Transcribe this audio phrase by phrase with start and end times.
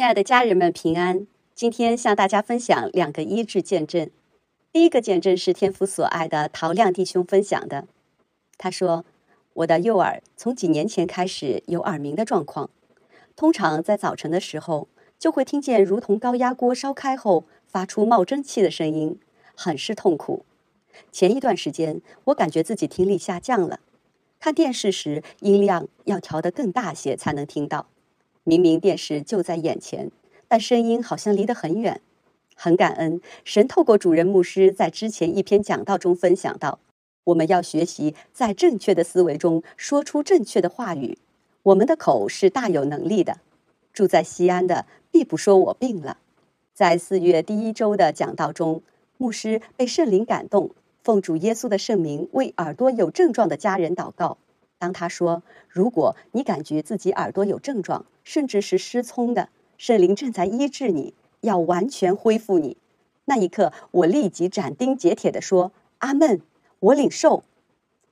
[0.00, 1.26] 亲爱的家人们，平安！
[1.54, 4.08] 今天向大家分享两个医治见证。
[4.72, 7.86] 第一个见证是天父所爱的陶亮弟兄分享的。
[8.56, 9.04] 他说
[9.52, 12.70] ：“我的右耳从几年前开始有耳鸣的状况，
[13.36, 14.88] 通常在早晨的时候
[15.18, 19.20] 就会听见如同高压锅烧开后发出冒蒸汽的声音，
[19.54, 20.46] 很是痛苦。
[21.12, 23.80] 前一段时间，我感觉自己听力下降了，
[24.40, 27.88] 看电视时音量要调得更大些才能听到。”
[28.44, 30.10] 明明电视就在眼前，
[30.48, 32.00] 但声音好像离得很远。
[32.54, 36.78] 很感恩神透过主任牧师在之前一篇讲道中分享到，
[37.24, 41.16] 我们要学习在正确的思维中说出正确的话语。
[41.62, 43.38] 我们的口是大有能力的。
[43.92, 46.18] 住在西安的必不说我病了。
[46.72, 48.82] 在四月第一周的讲道中，
[49.18, 50.70] 牧师被圣灵感动，
[51.02, 54.38] 奉主耶稣的圣名为耳朵有症状的家人祷告。
[54.80, 62.78] 当他说：“如果你感觉自己耳朵有症状，甚至是失聪的，圣灵正在医治你，要完全恢复你。”
[63.26, 66.40] 那一刻，我立即斩钉截铁地说：“阿门！
[66.78, 67.44] 我领受，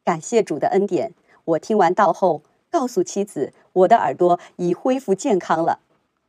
[0.05, 1.15] 感谢主的恩典。”
[1.47, 5.81] 我听完道后，告诉妻子：“我的耳朵已恢复健康了。”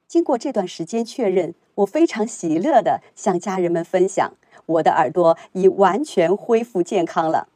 [0.07, 4.33] 经过这段时间确认，我非常喜乐地向家人们分享
[4.65, 7.49] ：“我的耳朵已完全恢复健康了。”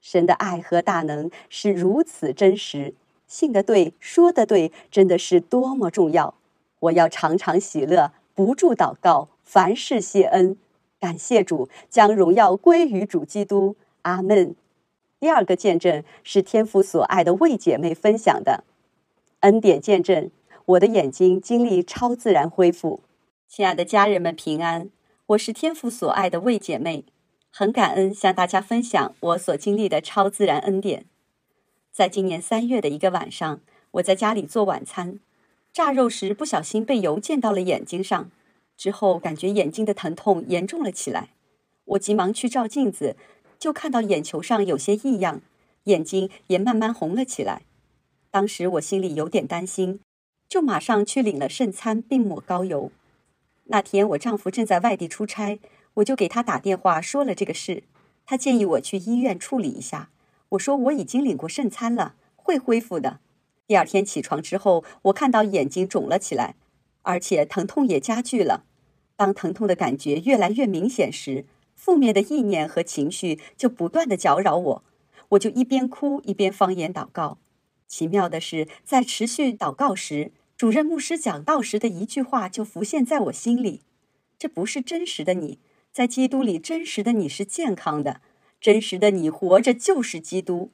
[0.00, 2.94] 神的爱和大能是如此真实，
[3.26, 6.34] 信的对，说的对，真的是多么重要！
[6.80, 10.56] 我要常常喜乐，不住祷告，凡事谢恩，
[10.98, 13.76] 感谢主，将荣耀归于主基督。
[14.02, 14.54] 阿门。
[15.18, 18.64] 第二个见证是天父所爱的魏姐妹分享的
[19.40, 20.30] 恩典见证，
[20.64, 23.00] 我的眼睛经历超自然恢复。
[23.46, 24.88] 亲爱的家人们平安，
[25.26, 27.04] 我是天父所爱的魏姐妹。
[27.52, 31.04] 很感恩向大家分享我所经历的超自然恩典。
[31.90, 33.60] 在今年三月的一个晚上，
[33.92, 35.18] 我在家里做晚餐，
[35.72, 38.30] 炸肉时不小心被油溅到了眼睛上，
[38.76, 41.30] 之后感觉眼睛的疼痛严重了起来。
[41.84, 43.16] 我急忙去照镜子，
[43.58, 45.40] 就看到眼球上有些异样，
[45.84, 47.62] 眼睛也慢慢红了起来。
[48.30, 49.98] 当时我心里有点担心，
[50.48, 52.92] 就马上去领了圣餐并抹膏油。
[53.64, 55.58] 那天我丈夫正在外地出差。
[56.00, 57.84] 我就给他打电话说了这个事，
[58.26, 60.10] 他建议我去医院处理一下。
[60.50, 63.20] 我说我已经领过圣餐了，会恢复的。
[63.66, 66.56] 第二天起床之后，我看到眼睛肿了起来，
[67.02, 68.64] 而且疼痛也加剧了。
[69.16, 71.44] 当疼痛的感觉越来越明显时，
[71.74, 74.84] 负面的意念和情绪就不断的搅扰我，
[75.30, 77.38] 我就一边哭一边方言祷告。
[77.86, 83.82] 奇妙的是，在持续祷告时，主任牧师讲道时的一句话就浮现在我心里：
[84.38, 85.58] 这不是真实的你。
[85.92, 88.20] 在基督里，真实的你是健康的，
[88.60, 90.70] 真实的你活着就是基督。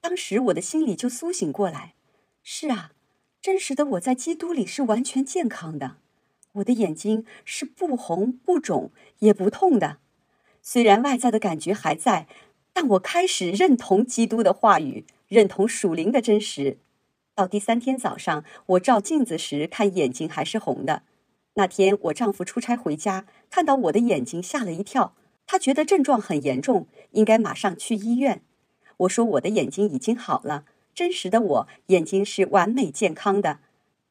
[0.00, 1.94] 当时我的心里就苏醒过来，
[2.42, 2.92] 是啊，
[3.42, 5.98] 真实的我在基督里是完全健康的，
[6.52, 9.98] 我的眼睛是不红不肿也不痛的。
[10.62, 12.26] 虽然外在的感觉还在，
[12.72, 16.78] 但我开始认同基督的话语，认同属灵的真实。
[17.34, 21.02] 到第三天早上，我照镜子时看眼睛还是红的。
[21.56, 25.14] 那天我丈夫出差回家，看到我的眼睛，吓了一跳。
[25.46, 28.42] 他觉得症状很严重，应该马上去医院。
[28.96, 33.60] 我说我的眼睛已经好了，真实的我眼睛是完美健康的。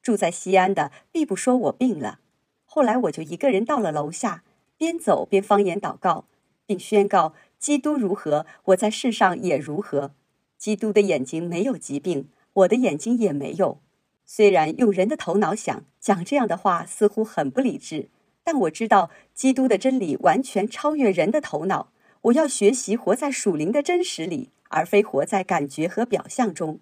[0.02, 2.20] 住在西安的必不说我病了。
[2.64, 4.46] 后来我就一个人到了楼下，
[4.78, 6.24] 边走边方言祷告，
[6.66, 10.14] 并宣告：基督如何，我在世上也如何。
[10.58, 13.80] 基督的眼睛没有疾病，我的眼睛也没有。
[14.26, 18.08] 虽然用人的头脑想讲这样的话似乎很不理智，
[18.44, 21.90] 但我知道基督的真理完全超越人的头脑。
[22.24, 26.80] 我要学习活在属灵的真实里，而非活在感觉和表象中。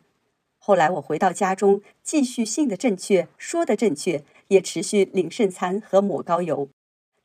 [0.59, 6.69] 后来我回到家中，继续信的正确，说的正确，也持续领圣餐和抹膏油。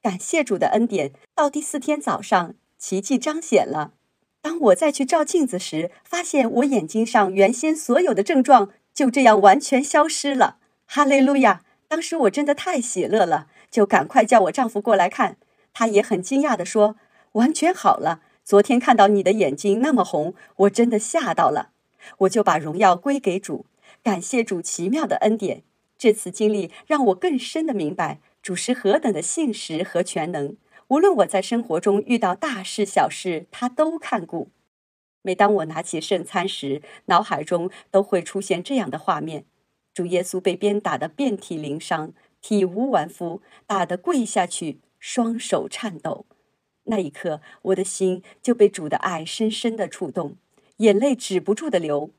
[0.01, 3.93] 感谢主的恩典，到第四天早上，奇迹彰显了。
[4.41, 8.71] 当我再去照镜子时，发现我眼睛上原先所有的症状。
[8.95, 10.57] 就这样完全消失了，
[10.87, 11.63] 哈利路亚！
[11.87, 15.37] 当时我真的太喜乐了，就赶快叫我丈夫过来看。
[15.73, 16.97] 他也很惊讶地说
[17.33, 18.23] ：“完全好了。
[18.45, 21.71] 昨天看到你的眼睛那么红，我真的吓到了。”
[22.19, 23.67] 我就把荣耀归给主，
[24.03, 25.65] 感谢主奇妙的恩典。
[25.99, 30.57] 这次经历让我更深的明白主是何等的信实和全能。
[30.89, 34.51] 无论我在生活中遇到大事小事，他都看顾。
[35.23, 39.45] 每当我拿起圣餐时，脑海中都会出现这样的画面：
[39.93, 42.13] 主耶稣被鞭打得遍体鳞伤，
[42.47, 46.27] 体无完肤，打得跪下去，双手颤抖。
[46.85, 50.37] 那一刻，我的心就被主的爱深深的触动，
[50.77, 52.13] 眼泪止不住的流。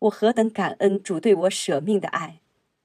[0.00, 2.40] 我何等感恩主对我舍命的爱！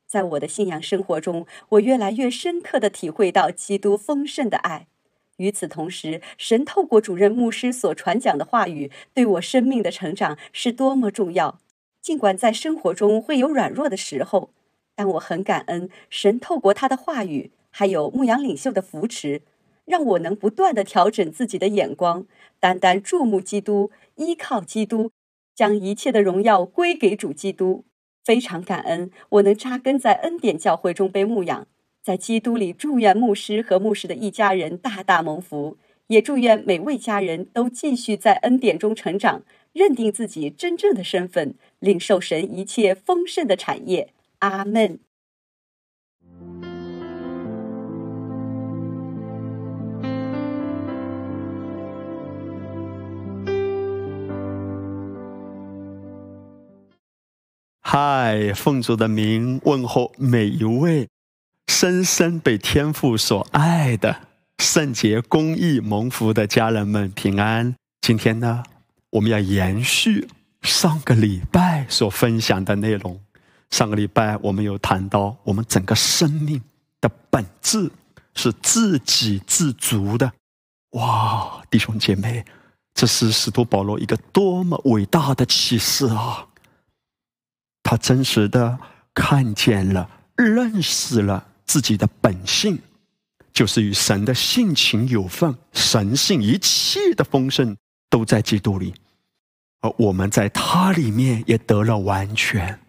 [0.06, 4.88] 在我的信仰生活中，我越来越深刻的体会到基督丰盛的爱。
[5.36, 11.60] 与此同时，神透过主任牧师所传讲的话语，对我生命的成长是多么重要。
[12.01, 14.51] 尽管在生活中会有软弱的时候，
[14.98, 19.44] 但我很感恩神透过他的话语，还有牧羊领袖的扶持，
[19.86, 22.26] 让我能不断地调整自己的眼光，
[22.60, 25.12] 单单注目基督，依靠基督，
[25.54, 27.86] 将一切的荣耀归给主基督。
[28.26, 31.68] 非常感恩我能扎根在恩典教会中被牧养，
[32.02, 32.74] 在基督里。
[32.74, 35.78] 祝愿牧师和牧师的一家人大大蒙福，
[36.08, 39.44] 也祝愿每位家人都继续在恩典中成长，
[39.74, 44.10] 认定自己真正的身份，领受神一切丰盛的产业。
[44.39, 45.00] 阿门。
[57.81, 61.10] 嗨，奉主的名问候每一位
[61.68, 64.28] 深深被天父所爱的
[64.60, 67.75] 圣洁、公义、蒙福的家人们平安。
[68.01, 68.63] 今天呢，
[69.10, 70.28] 我们要延续
[70.62, 73.19] 上个礼拜所分享的内容。
[73.69, 76.62] 上个礼拜我们有谈到，我们整个生命
[77.02, 77.92] 的本质
[78.34, 80.31] 是自给自足的。
[80.92, 82.46] 哇，弟兄姐妹，
[82.94, 86.48] 这是使徒保罗一个多么伟大的启示啊！
[87.84, 88.80] 他真实的
[89.14, 92.80] 看见了、认识了自己的本性，
[93.54, 97.75] 就是与神的性情有份，神性一切的丰盛
[98.10, 98.94] 都在基督里，
[99.81, 102.80] 而我们在他里面也得了完全。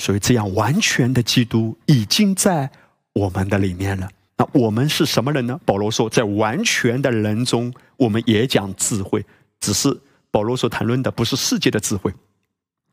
[0.00, 2.70] 所以，这样完全的基督已经在
[3.12, 4.08] 我们的里面了。
[4.38, 5.60] 那我们是什么人呢？
[5.66, 9.22] 保罗说，在完全的人中，我们也讲智慧，
[9.60, 9.94] 只是
[10.30, 12.10] 保罗所谈论的不是世界的智慧。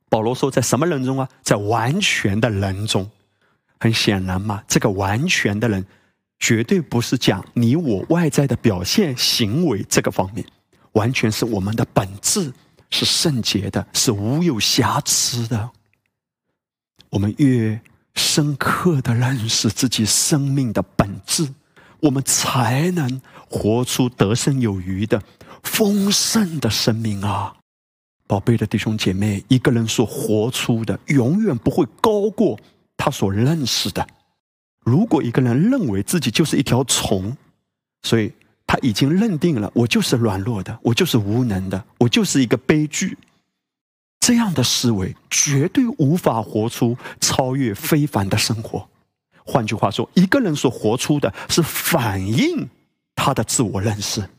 [0.10, 1.30] 保罗说：“在什么人中啊？
[1.42, 3.10] 在完全的人中。
[3.80, 5.86] 很显然嘛，这个完全的人，
[6.40, 10.46] 绝对不是讲你我外在的表现行为这个方面，
[10.92, 12.52] 完全是我们的本质
[12.90, 15.70] 是圣洁的，是无有瑕疵的。
[17.10, 17.80] 我们越
[18.16, 21.48] 深刻的认识自己生命的本质，
[22.02, 25.22] 我们才能活出得胜有余的
[25.64, 27.56] 丰盛的生命啊！”
[28.28, 32.60] 宝贝的弟兄姐妹，一个人所活出的，永远不会高过
[32.98, 34.06] 他所认识的。
[34.84, 37.38] 如果一个人认为自己就是一条虫，
[38.02, 38.34] 所以
[38.66, 43.18] 他已经认定了我就是软弱的，我就是无能的，我就是一个悲剧。
[44.28, 48.86] 这样的思维绝对无法活出超越非凡的生活。
[49.46, 52.68] 换句话说，一个人所活出的是反映
[53.16, 54.30] 他的自我认识。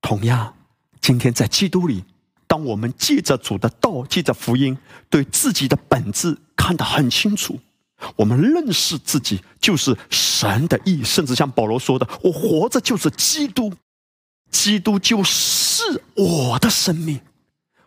[0.00, 0.54] 同样。
[1.02, 2.02] 今天在基督里，
[2.46, 4.78] 当我们借着主的道，借着福音，
[5.10, 7.60] 对自己的本质看得很清楚，
[8.16, 13.74] 我们认识自己就是神的意，甚至像保罗说的：“我活着就是基督，
[14.50, 17.20] 基督就是我的生命，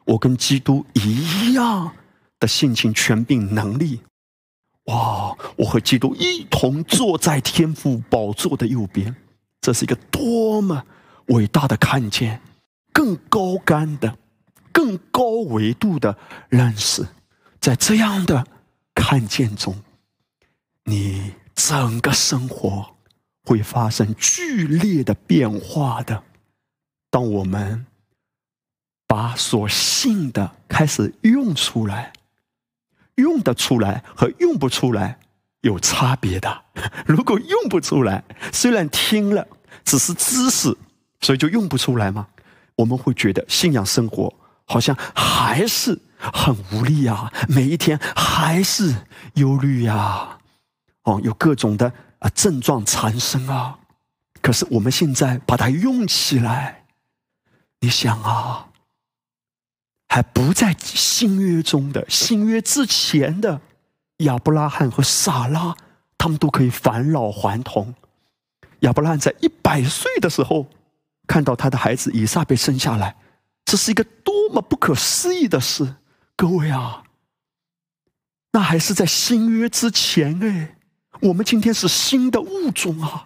[0.06, 1.92] 我跟基督一样
[2.40, 4.02] 的性情、权柄、能力。”
[4.86, 5.36] 哇！
[5.57, 9.16] 我和基督一同坐在天父宝座的右边，
[9.60, 10.86] 这是一个多么
[11.28, 12.40] 伟大的看见！
[12.94, 14.18] 更高干的、
[14.72, 16.15] 更高维度的
[16.50, 17.08] 认识，
[17.60, 18.46] 在这样的
[18.94, 19.75] 看见中，
[20.84, 22.96] 你整个生活
[23.44, 26.24] 会发生剧烈的变化的。
[27.10, 27.88] 当我们
[29.07, 32.13] 把所信的开始用出来，
[33.15, 35.19] 用得出来和用不出来
[35.62, 36.63] 有差别的。
[37.05, 39.47] 如果用不出来，虽然听了
[39.83, 40.75] 只是知识，
[41.21, 42.27] 所以就用不出来吗？
[42.75, 44.33] 我们会觉得信仰生活
[44.65, 48.93] 好像还是很无力啊，每一天还是
[49.35, 50.39] 忧虑呀，
[51.03, 53.79] 哦，有各种的啊症状缠身啊。
[54.41, 56.83] 可是我们现在把它用起来，
[57.79, 58.67] 你想啊，
[60.07, 63.62] 还不在新约中的新约之前的
[64.17, 65.75] 亚伯拉罕和撒拉，
[66.17, 67.93] 他们都可以返老还童。
[68.79, 70.67] 亚伯拉罕在一百岁的时候。
[71.27, 73.15] 看到他的孩子以撒被生下来，
[73.65, 75.95] 这是一个多么不可思议的事！
[76.35, 77.01] 各位啊，
[78.51, 80.77] 那还是在新约之前哎。
[81.21, 83.25] 我们今天是新的物种啊，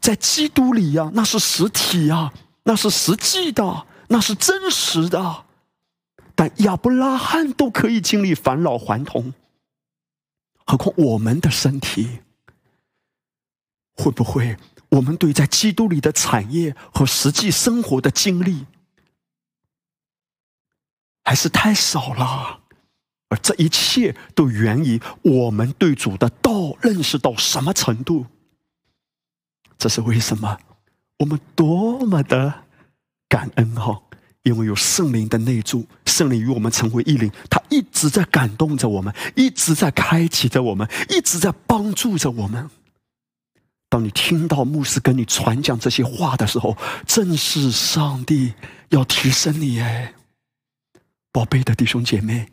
[0.00, 2.32] 在基督里呀，那是实体啊，
[2.64, 5.44] 那是实际的，那是真实的。
[6.40, 9.34] 但亚伯拉罕都可以经历返老还童，
[10.64, 12.20] 何况我们的身体
[13.92, 14.56] 会不会？
[14.88, 18.64] 我们对在基督里的产业和实际生活的经历，
[21.24, 22.62] 还是太少了。
[23.28, 28.24] 而这一切都源于我们对主的道认识到什么程度。
[29.76, 30.58] 这是为什么？
[31.18, 32.64] 我们多么的
[33.28, 34.00] 感恩哈！
[34.42, 42.70] 因为有圣灵的内助，圣灵与我们成为一灵，他一直在感动着我们，一直在开启着我们，一直在帮助着我们。
[43.90, 48.54] 当你听到牧师跟你传讲这些话的时候，正是上帝
[48.90, 50.14] 要提升你哎，
[51.32, 52.48] 宝贝的弟兄姐妹。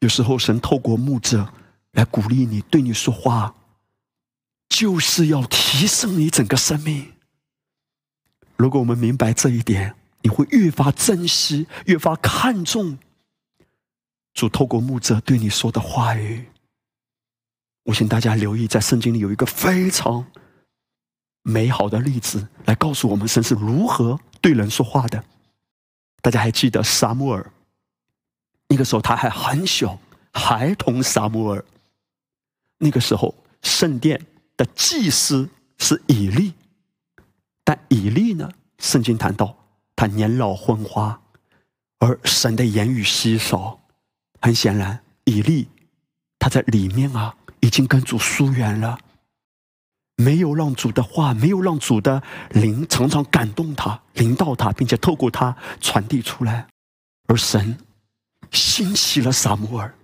[0.00, 1.52] 有时候神透过牧者
[1.92, 3.54] 来鼓励你，对你说话，
[4.68, 7.12] 就是要提升你整个生命。
[8.56, 12.98] 如果我们明白这一点，你会越发珍惜，越发看重
[14.32, 16.46] 主透过牧者对你说的话语。
[17.84, 20.26] 我请大家留意，在圣经里有一个非常
[21.42, 25.22] 美好的例子，来告诉我们神是如何对人说话的。
[26.22, 27.52] 大家还记得撒母耳？
[28.68, 30.00] 那个时候他还很小，
[30.32, 31.62] 孩童撒母耳。
[32.78, 34.24] 那个时候圣殿
[34.56, 36.54] 的祭司是以利。
[37.62, 38.50] 但以利呢？
[38.78, 39.63] 圣经谈到
[39.96, 41.20] 他年老昏花，
[41.98, 43.80] 而神的言语稀少。
[44.40, 45.68] 很显然，以利
[46.38, 48.98] 他在里面啊，已经跟主疏远了，
[50.16, 56.66] 没有让主的话，没有让主的灵常常感动他、领导他，并且透过他传递出来。
[57.26, 57.78] 而神
[58.52, 59.94] 兴起了撒母耳。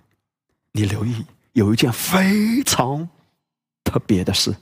[0.71, 3.07] 你留意，有一件非常
[3.83, 4.55] 特别的事。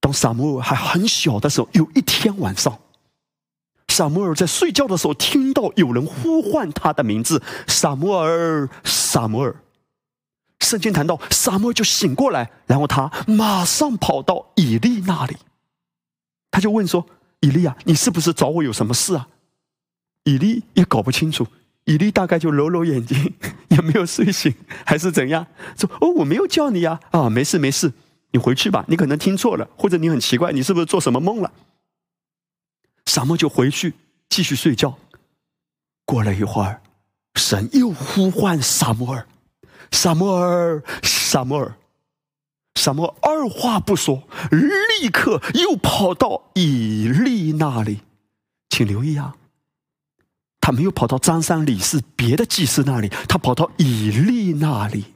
[0.00, 2.78] 当撒母耳还很小的时候，有一天晚上，
[3.88, 9.56] 撒摩尔在睡觉的时候，听到有人呼唤他的名字：“撒摩尔，撒摩尔。”
[10.60, 15.36] 圣经谈到，撒母耳就醒过来，然后他马上跑到以利那里，
[16.50, 17.06] 他就问说
[17.40, 19.28] ：“以利啊，你是不是找我有什么事啊？”
[20.24, 21.46] 以利也搞不清楚，
[21.84, 23.34] 以利大概就揉揉眼睛，
[23.68, 24.52] 也没有睡醒，
[24.84, 25.46] 还是怎样？
[25.76, 27.92] 说：“哦，我没有叫你呀，啊，没事没事。”
[28.30, 31.50] 你回去吧，你可能听错了，或者你很奇怪，你是不是做什么梦了？
[33.08, 33.94] 撒母就回去
[34.28, 34.98] 继续睡觉。
[36.04, 36.82] 过了一会儿，
[37.36, 39.26] 神又呼唤撒母耳，
[39.90, 41.74] 撒母耳，撒母耳，
[42.74, 48.02] 撒母耳二话不说，立刻又跑到以利那里。
[48.68, 49.36] 请留意啊，
[50.60, 55.14] 他没有跑到张三李四别的祭司那里，他跑到以利那里。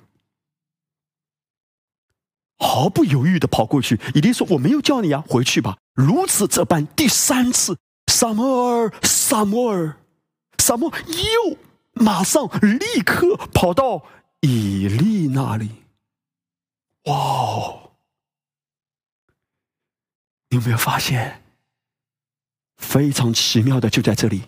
[2.56, 9.98] 毫不犹豫的跑过去，以利说：“我没有叫你啊，回去吧。”如此这般，第三次，萨摩尔，萨摩尔，
[10.58, 11.58] 萨摩又
[11.92, 14.04] 马上立刻跑到
[14.40, 15.70] 以利那里。
[17.04, 17.90] 哇！
[20.48, 21.42] 你有没有发现？
[22.76, 24.42] 非常奇妙的就在这里，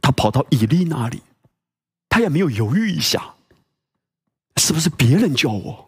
[0.00, 1.22] 他跑到以利那里，
[2.08, 3.34] 他也没有犹豫一下，
[4.56, 5.86] 是不是别人叫我？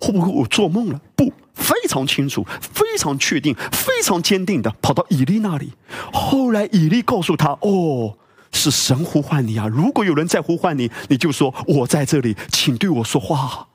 [0.00, 1.00] 会不会我做梦了？
[1.14, 5.72] 不，非常清楚，非常确定，非常坚定的跑到以利那里。
[6.12, 8.18] 后来以利告诉他：“哦，
[8.52, 9.66] 是神呼唤你啊！
[9.66, 13.68] 如果有人在呼唤你，你就说我在这里，请对我说话。”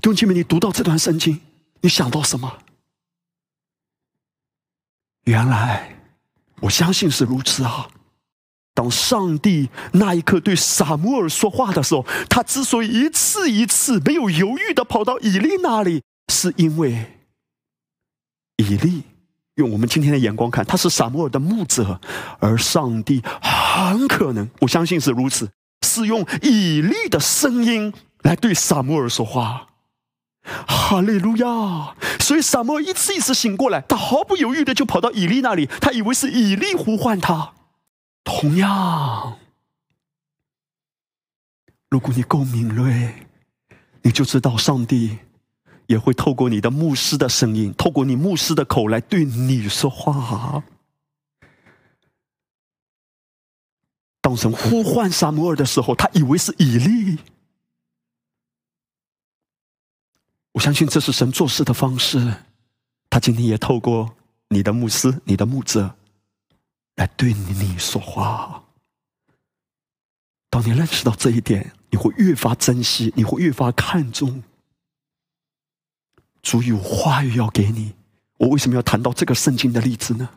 [0.00, 1.40] 弟兄姐妹，你读到这段圣经，
[1.80, 2.58] 你想到什么？
[5.24, 5.96] 原来，
[6.60, 7.88] 我相信是如此啊。
[8.74, 17.18] 当上帝那一刻对撒母耳说话的时候，他之所以一次一次没有犹豫的跑到以利那里，是因为
[18.56, 19.02] 以利
[19.54, 22.00] 用我们今天的眼光看，他是撒摩尔的牧者，
[22.40, 25.50] 而上帝很可能，我相信是如此，
[25.86, 27.92] 是用以利的声音
[28.22, 29.68] 来对撒摩尔说话。
[30.68, 31.96] 哈利路亚！
[32.20, 37.54] 所以撒摩尔一次一次醒过来，他毫不犹豫的就跑到以利那里，他以为是以利呼唤他。
[38.22, 39.38] 同样，
[41.90, 43.26] 如果你够敏锐，
[44.02, 45.18] 你就知道上帝
[45.86, 50.62] 也会透过你的牧师的声音，透过你牧师的口来对你说话。
[54.20, 57.18] 当神呼唤撒摩尔的时候，他以为是以利。
[60.52, 62.34] 我相信这是神做事的方式。
[63.08, 64.16] 他今天也透过
[64.48, 65.96] 你的牧师、你的牧者。
[66.96, 68.64] 来对你说话。
[70.48, 74.42] 当你认识到这一点，你会越发珍惜，你会越发看重。
[76.46, 77.92] 主有话语要给你，
[78.38, 80.28] 我为什么要谈到这个圣经的例子呢？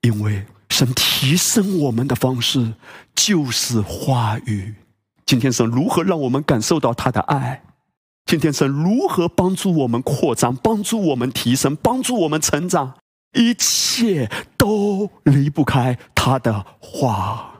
[0.00, 2.72] 因为神提升我们的方式
[3.14, 4.76] 就是话语。
[5.26, 7.62] 今天神如何让我们感受到他的爱？
[8.24, 12.96] 今天神如何帮助我们扩张、帮助我们提升、帮助我们成长？
[13.34, 17.58] 一切都离不开他的话。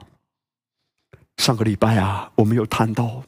[1.37, 3.23] 上个礼拜啊，我们有谈到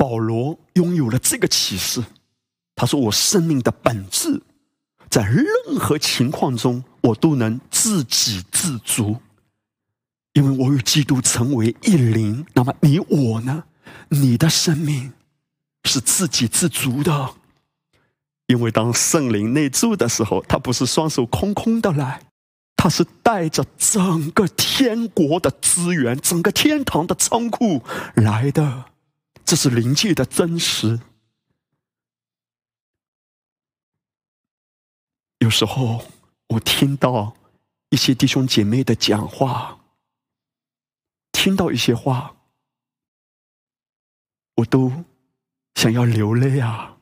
[0.00, 2.02] 保罗拥有了这个启示。
[2.74, 4.40] 他说：“我生命的本质，
[5.10, 5.44] 在任
[5.78, 9.18] 何情况中，我都能自给自足，
[10.32, 12.46] 因为我与基督成为一灵。
[12.54, 13.64] 那么你我呢？
[14.08, 15.12] 你的生命
[15.84, 17.34] 是自给自足的，
[18.46, 22.22] 因为当圣灵内住的时候，他不是双手空空的来。”
[22.74, 27.82] 他是带着整个天国的资源，整个天堂的仓库
[28.14, 28.86] 来的，
[29.50, 31.00] 这是灵界的真实。
[35.40, 36.04] 有时候
[36.50, 37.34] 我听到
[37.88, 39.80] 一些弟兄姐妹的讲话，
[41.32, 42.36] 听到一些话，
[44.54, 45.04] 我都
[45.74, 46.98] 想要流泪啊，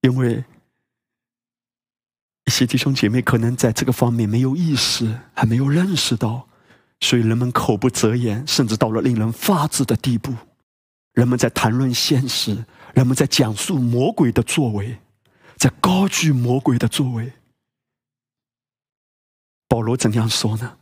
[0.00, 0.42] 因为。
[2.46, 6.48] 一些弟兄姐妹可能在这个方面没有意识，还没有认识到，
[7.00, 10.34] 所以人们口不择言，甚至到了令人发指的地步。
[11.12, 12.64] 人们在谈论现实，
[12.94, 14.98] 人们在讲述魔鬼的作为，
[15.56, 17.32] 在高举魔鬼的作为。
[19.68, 20.76] 保罗怎样说呢？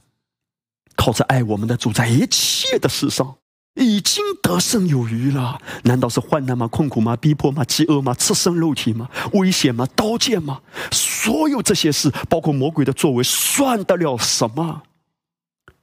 [0.97, 3.37] 靠着爱我们的主，在一切的事上。
[3.75, 6.67] 已经得胜有余了，难道是患难吗？
[6.67, 7.15] 困苦吗？
[7.15, 7.63] 逼迫吗？
[7.65, 8.13] 饥饿吗？
[8.13, 9.09] 赤身肉体吗？
[9.35, 9.87] 危险吗？
[9.95, 10.61] 刀剑吗？
[10.91, 14.83] 所有这些事，包括魔鬼的作为，算得了什么？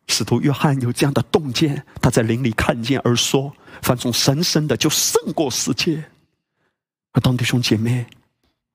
[0.07, 6.03] 使徒约翰有这样的洞见，他在灵里看见而说：“凡从神生的，就胜过世界。”
[7.13, 8.05] 而当弟兄姐妹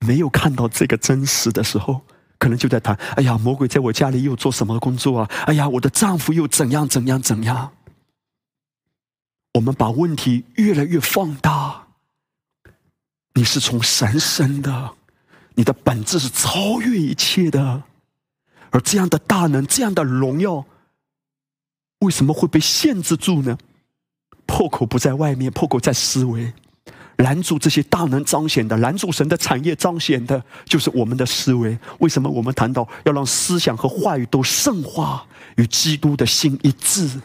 [0.06, 2.00] 没有看到这个真实的时候，
[2.38, 5.30] 可能就在谈：“哎呀，魔鬼在我家里又做什么工作啊？
[5.46, 7.72] 哎呀，我的丈夫又怎样怎样怎样。”
[9.54, 11.88] 我们把问题越来越放大。
[13.34, 14.94] 你是从神生的，
[15.54, 17.82] 你的本质是超越一切的，
[18.70, 20.64] 而这样的大能、这样的荣耀，
[22.00, 23.58] 为什么会被限制住呢？
[24.50, 26.52] 破口不在外面，破口在思维，
[27.18, 31.78] 拦住这些大能彰显的，拦住神的产业彰显的，就是我们的思维。
[32.00, 35.24] 为什么我们谈到要让思想和话语都圣化，
[35.56, 37.22] 与基督的心一致？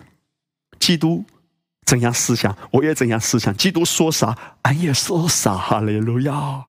[0.79, 1.25] 基督。
[1.88, 3.55] 怎样思想，我也怎样思想。
[3.55, 5.55] 基督说啥，俺也说啥。
[5.55, 6.65] 哈利路亚！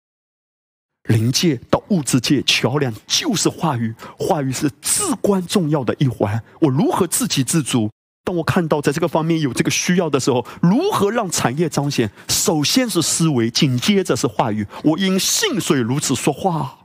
[1.08, 6.42] 灵界到物质界桥梁就是话语，话语是至关重要的一环。
[6.60, 7.90] 我如何自给自足？
[8.26, 12.10] 当我看到在这个方面有这个需要的时候，如何让产业彰显？
[12.26, 14.66] 首先是思维，紧接着是话语。
[14.82, 16.78] 我因信所以如此说话。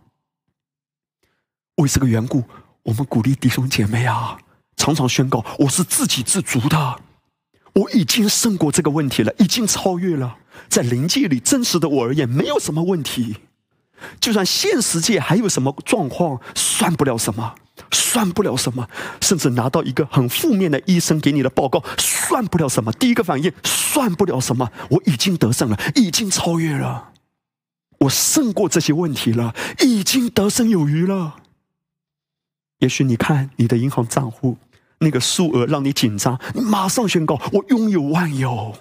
[1.77, 2.43] 为这个缘故，
[2.84, 4.38] 我们鼓励弟兄姐妹啊，
[4.77, 6.99] 常常宣告：我是自给自足的。
[7.73, 10.38] 我已经胜过这个问题了，已经超越了。
[10.69, 13.38] 在灵界里，真实的我而言，没有什么问题。
[14.20, 17.56] 就算现实界还有什么状况，算不了什么，
[17.92, 18.88] 算不了什么。
[19.22, 22.92] 甚至拿到一个很负面的医生给你的报告，算不了什么。
[22.94, 24.72] 第一个反应，算不了什么。
[24.90, 27.12] 我已经得胜了，已经超越了，
[28.00, 31.36] 我胜过这些问题了，已经得胜有余了。
[32.80, 34.58] 也许你看你的银行账户。
[35.04, 38.76] 那个数额让你紧张，你马上宣告：“我拥有万有。”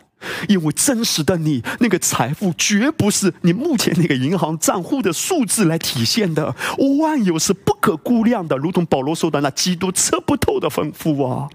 [0.48, 6.54] 因为真实的你，那个财富绝不是你目前那个银行账户的数字来体现的。
[7.00, 11.48] 万有是不可估量的，如同保罗说的那基督测不透的丰富啊，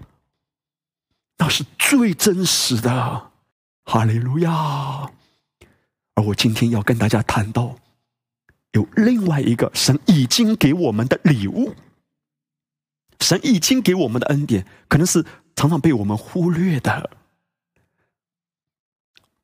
[1.38, 3.30] 那是最真实的。
[3.84, 4.50] 哈利路亚！
[6.14, 7.76] 而我今天要跟大家谈到，
[8.72, 11.74] 有另外一个神已经给我们的礼物。
[13.20, 15.24] 神已经给我们的恩典，可能是
[15.54, 17.10] 常常被我们忽略的。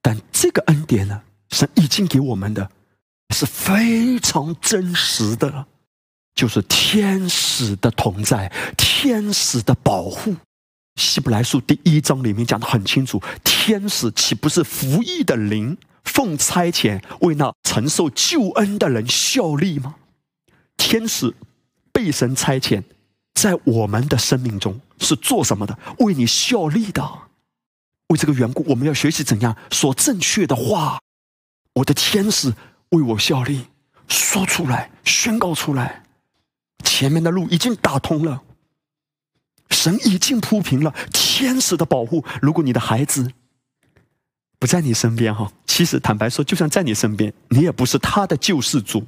[0.03, 2.69] 但这个恩典呢，神已经给我们的，
[3.35, 5.67] 是非常真实的了，
[6.35, 10.35] 就是天使的同在，天使的保护。
[10.97, 19.95] 希伯来书第一章里面讲的很清楚，天使岂不是服役的灵，奉差遣为那承受救恩的人效力吗？
[20.77, 21.35] 天使
[21.93, 22.83] 被神差遣。
[23.35, 25.79] 在我们的生命中是做什么的？
[26.01, 27.03] 为你效力的。
[28.13, 31.01] 为这个缘故，我们要学习怎样说正确的话。
[31.75, 32.53] 我的天使
[32.91, 33.67] 为我效力，
[34.07, 36.05] 说出来，宣告出来。
[36.85, 38.43] 前面的路已经打通了，
[39.71, 42.25] 神已经铺平了，天使的保护。
[42.43, 43.33] 如果你的孩子
[44.59, 49.05] 不在你身边，哈，其实坦白说，就算在你身边，你也不是他的救世主。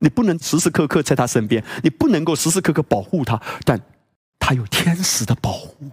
[0.00, 3.80] 你不能时时刻刻在他身边，你不能够时时刻刻保护他，但
[4.40, 5.92] 他有天使的保护，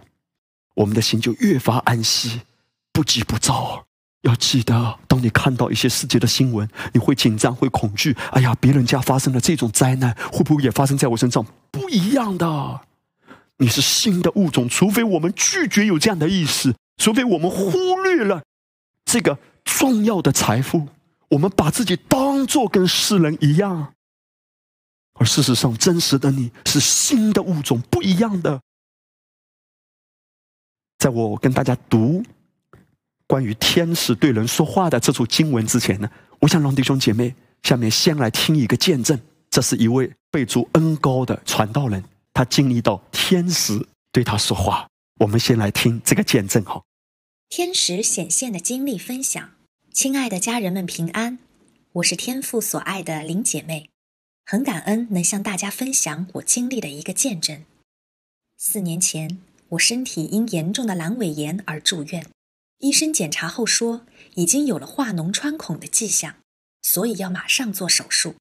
[0.80, 2.40] 我们的心就越发安息，
[2.90, 3.84] 不急不躁。
[4.22, 8.16] 要记得，当你看到一些世界的新闻，你会紧张，会恐惧。
[8.32, 11.44] 哎呀，别人家发生了这种灾难，会不会也发生在我身上？
[11.70, 12.80] 不一样的，
[13.58, 18.42] 你是新的物种，除非我们拒绝有这样的意识，除非我们忽略了
[19.04, 20.88] 这个重要的财富，
[21.28, 23.92] 我们把自己当做跟世人一样，
[25.18, 28.62] 而事实上，真实的你是新的物种，不一样的。
[31.00, 32.22] 在我跟大家读
[33.26, 36.10] 关于天使对人说话的这处经文之前呢，
[36.40, 42.04] 我想让弟兄姐妹下面先来听一个见证，这是一位备注恩高的传道人。
[42.34, 44.86] 他经历到天使对他说话，
[45.20, 46.82] 我们先来听这个见证哈。
[47.48, 49.52] 天使显现的经历分享，
[49.94, 51.38] 亲爱的家人们平安，
[51.92, 53.88] 我是天父所爱的林姐妹，
[54.44, 57.64] 很感恩能向大家分享我经历的一个见证。
[58.58, 59.38] 四年前，
[59.70, 62.26] 我身体因严重的阑尾炎而住院，
[62.78, 66.36] 医生检查后说已经有了化脓穿孔的迹象，
[66.82, 68.34] 所以要马上做手术。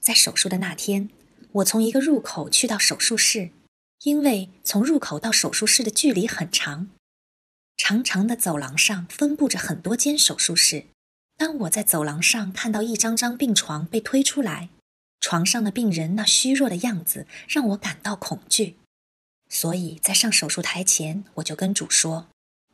[0.00, 1.10] 在手术的那天。
[1.54, 3.50] 我从一个入口去到手术室，
[4.02, 6.88] 因为从入口到手术室的距离很长，
[7.76, 10.86] 长长的走廊上分布着很多间手术室。
[11.36, 14.70] 当我在走廊上看到一张张病床被推出来，
[15.20, 18.74] 床上的病人那虚弱的样子让我感到恐惧，
[19.54, 22.26] 所以在上手术台前，我就跟主说：“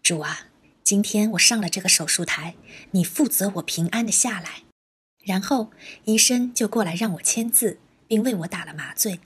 [0.03, 0.47] 主啊，
[0.83, 2.55] 今天我上了这个手术台，
[2.93, 4.63] 你负责我平安的下来。”
[5.23, 5.71] 然后
[6.07, 7.79] 医生就过来让我签字。
[8.11, 9.21] 并为我打了麻醉。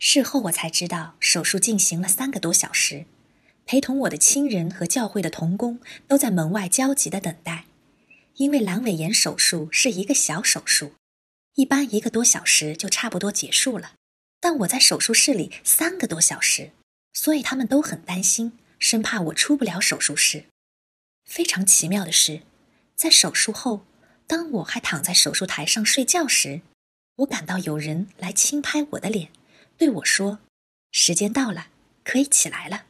[0.00, 3.06] 事后我才知道，手术进行了三个多小时，
[3.64, 7.66] 陪同我的亲人和教会的童工都在门外焦急地等待。
[8.34, 10.94] 因为阑尾炎手术是一个小手术，
[11.54, 13.92] 一般一个多小时就差不多结束了。
[14.40, 16.72] 但我在手术室里三个多小时，
[17.14, 20.44] 所以他们都很担心，生怕我出不了手术室。
[21.24, 22.42] 非常奇妙的是，
[22.94, 23.86] 在手术后，
[24.26, 26.60] 当我还躺在手术台上睡觉时。
[27.18, 29.30] 我感到有人来轻拍我的脸，
[29.78, 30.40] 对我说
[30.90, 31.68] ：“时间到了，
[32.02, 32.86] 可以起来了。”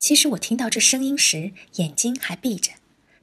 [0.00, 2.72] 其实我听到这声音时眼睛还闭着，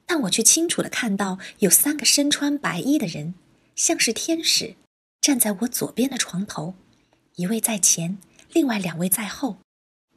[0.06, 3.34] 但我却清楚地看到有三个身穿白衣的人，
[3.74, 4.76] 像是天使，
[5.20, 6.74] 站在我左边的床头，
[7.34, 8.16] 一位在前，
[8.52, 9.58] 另外两位在后。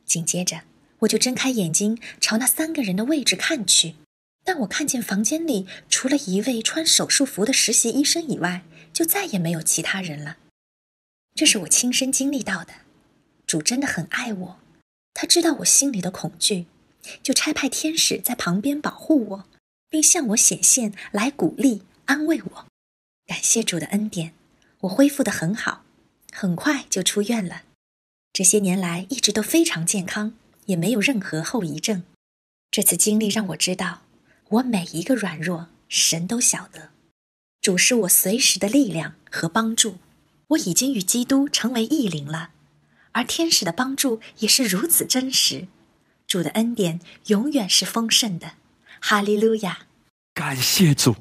[0.06, 0.62] 紧接着，
[1.00, 3.96] 我就睁开眼睛朝那三个人的位置看去，
[4.44, 8.63] 但我看见房间里除了一位穿手术服的实习医生以外。
[8.94, 10.38] 就再也没有其他人了，
[11.34, 12.74] 这是我亲身经历到的。
[13.48, 14.60] 主真的很爱我，
[15.16, 16.68] 他知道我心里的恐惧，
[17.24, 19.46] 就差派天使在旁边保护我，
[19.89, 22.68] 并向我显现来鼓励安慰我。
[23.26, 24.36] 感谢主的恩典，
[24.82, 25.84] 我恢复的很好，
[26.32, 27.63] 很快就出院了。
[28.34, 30.34] 这些年来一直都非常健康，
[30.65, 32.04] 也没有任何后遗症。
[32.72, 34.02] 这次经历让我知道，
[34.50, 36.89] 我每一个软弱，神都晓得。
[37.62, 40.00] 主是我随时的力量和帮助，
[40.48, 42.50] 我已经与基督成为一灵了，
[43.12, 45.67] 而天使的帮助也是如此真实。
[46.26, 48.54] 主的恩典永远是丰盛的，
[49.00, 49.86] 哈利路亚！
[50.34, 51.15] 感谢主，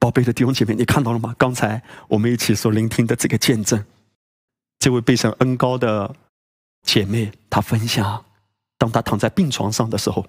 [0.00, 1.36] 宝贝的弟兄姐妹，你看到了吗？
[1.38, 3.84] 刚才我们一起所聆听的这个见证，
[4.80, 6.16] 这位背上恩高的
[6.88, 8.24] 姐妹，她分享，
[8.78, 10.26] 当她躺在病床上的时候，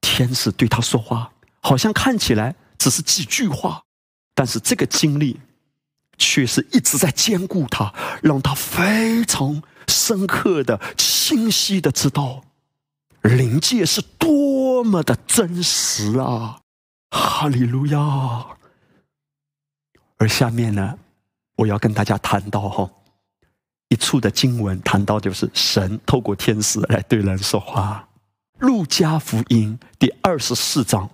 [0.00, 3.82] 天使对她说话，好像看起来只是几句话。
[4.34, 5.38] 但是这个经历，
[6.16, 7.92] 却是一直在兼顾他，
[8.22, 12.42] 让他非常深刻的、清晰的知道，
[13.20, 16.60] 灵界是多么的真实啊！
[17.10, 18.46] 哈利路亚。
[20.16, 20.98] 而下面呢，
[21.56, 22.90] 我要跟大家谈到哈，
[23.88, 28.08] 一处的经文，谈到就是神透过天使来对人说话，
[28.66, 31.08] 《路加福音》第二十四章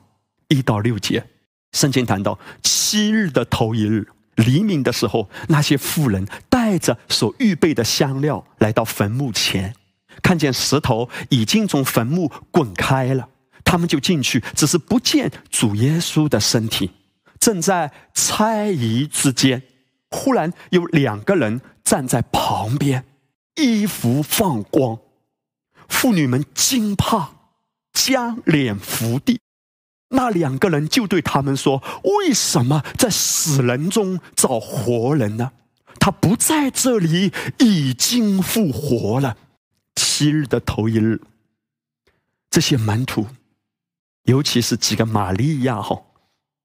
[0.49, 1.25] 一到六节。
[1.73, 9.75] 圣经谈到七日的头一日黎明的时候，那些妇人带着所预备的香料来到坟墓前，
[10.23, 13.29] 看见石头已经从坟墓滚开了，
[13.65, 16.91] 他们就进去，只是不见主耶稣的身体。
[17.39, 19.63] 正在猜疑之间，
[20.15, 23.05] 忽然有两个人站在旁边，
[23.57, 24.99] 衣服放光，
[25.89, 27.31] 妇女们惊怕，
[27.93, 29.41] 将脸伏地。
[30.11, 35.51] 那两个人就对他们说：“为什么在死人中找活人呢？
[35.99, 39.37] 他不在这里，已经复活了。
[39.97, 41.21] 七日的头一日，
[42.49, 43.27] 这些门徒，
[44.25, 46.01] 尤其是几个玛利亚哈，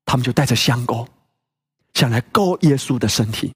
[0.05, 1.07] 他们就带着香膏，
[1.93, 3.53] 想来告耶稣的身体。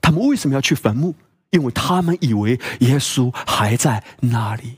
[0.00, 1.14] 他们为什么要去坟墓？
[1.50, 4.76] 因为他们以为耶稣还在那里，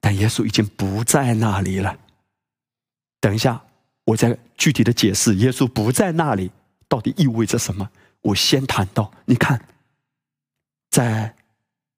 [0.00, 1.98] 但耶稣已经不在那里了。”
[3.20, 3.64] 等一下，
[4.04, 6.50] 我再具体的解释耶稣不在那里
[6.88, 7.88] 到底意味着什么。
[8.22, 9.66] 我先谈到，你看，
[10.90, 11.36] 在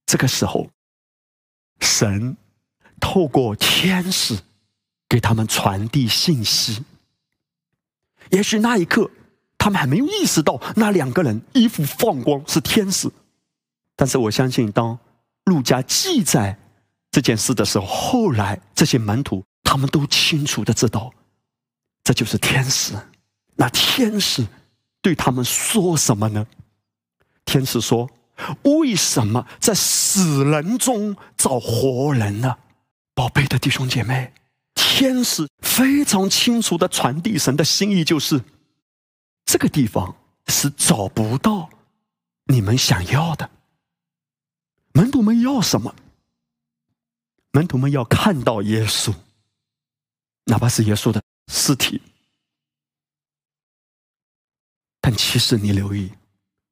[0.05, 0.69] 这个时候，
[1.81, 2.37] 神
[3.01, 4.39] 透过天使
[5.09, 6.85] 给他们传递信息。
[8.31, 9.11] 也许那一刻
[9.67, 13.11] 他们还没有意识到那两个人衣服放光是天使，
[13.97, 14.97] 但是我相信，当
[15.47, 16.57] 路加记载
[17.11, 21.13] 这件事的时候，后来这些门徒他们都清楚的知道，
[22.05, 22.95] 这就是天使。
[23.57, 24.47] 那天使
[25.03, 26.47] 对他们说什么呢？
[27.45, 28.09] 天使说
[28.63, 32.55] ：“为什么在死人中找活人呢？”
[33.17, 34.33] 宝贝的弟兄姐妹，
[34.77, 38.41] 天使非常清楚的传递神的心意，就是
[39.47, 40.15] 这个地方
[40.49, 41.71] 是找不到
[42.45, 43.51] 你们想要的。
[44.93, 45.95] 门徒们要什么？
[47.53, 49.15] 门徒们要看到耶稣，
[50.45, 52.03] 哪怕是耶稣的尸体。
[55.01, 56.13] 但其实你留意，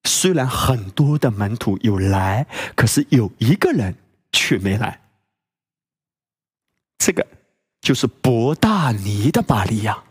[0.03, 3.97] 虽然很多的门徒有来，可是有一个人
[4.33, 5.01] 却没来。
[6.99, 7.27] 这个
[7.81, 10.03] 就是伯大尼的玛利亚，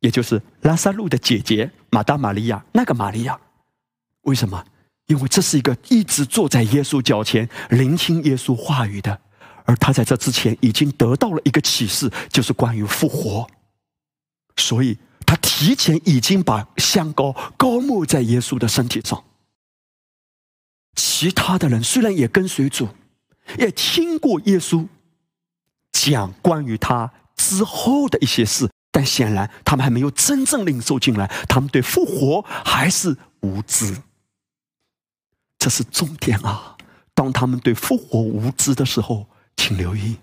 [0.00, 2.64] 也就是拉萨路的姐姐马大玛利亚。
[2.72, 3.38] 那个玛利亚，
[4.22, 4.64] 为什么？
[5.06, 9.20] 因为这是一个一直坐在耶稣脚前聆听耶稣话语的，
[9.64, 13.46] 而他在这之前已经得到了一个启示，就是关于复活，
[14.56, 14.98] 所以。
[15.26, 19.22] 他提前已经把香膏膏抹在耶稣的身体上。
[20.94, 22.88] 其他的人虽然也跟随主，
[23.58, 24.88] 也听过耶稣
[25.92, 31.26] 讲关于他之后的一些事，但显然他们还没有真正领受进来。
[31.48, 34.02] 他们对复活还是无知，
[35.58, 36.76] 这是重点啊！
[37.14, 40.16] 当他们对复活无知的时候，请留意，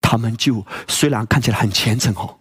[0.00, 2.38] 他们就虽然看起来很虔诚哦。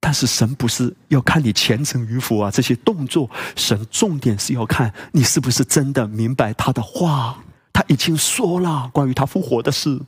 [0.00, 7.44] 但是神不是要看你虔诚与否啊，这些动作，神重点是要看你是不是真的明白他的话。
[7.72, 10.00] 他已经说了关于他复活的事，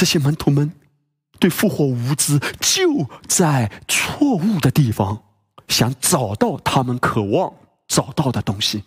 [0.00, 0.72] 这些门徒们
[1.38, 5.24] 对复活无知，就在错误的地方，
[5.68, 7.52] 想找到他们渴望
[7.86, 8.82] 找到的东西。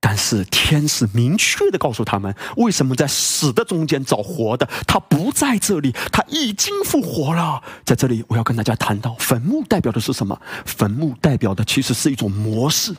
[0.00, 4.66] 但是天使明确的告诉他们，为什么在死的中间找活的？
[4.86, 7.62] 他不在这里，他已经复活了。
[7.86, 10.38] 在这里，我要跟大家谈到，坟墓代表的是什么？
[10.66, 12.94] 坟墓代表的其实是一种模式。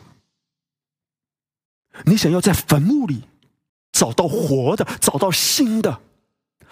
[2.05, 3.25] 你想要在坟墓里
[4.01, 5.99] 找到活的，找到新的，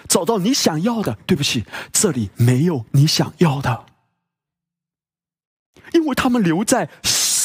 [0.08, 3.86] 找到你想要的，对不起，这里没有你想要的，
[5.94, 6.90] 因为他们留在。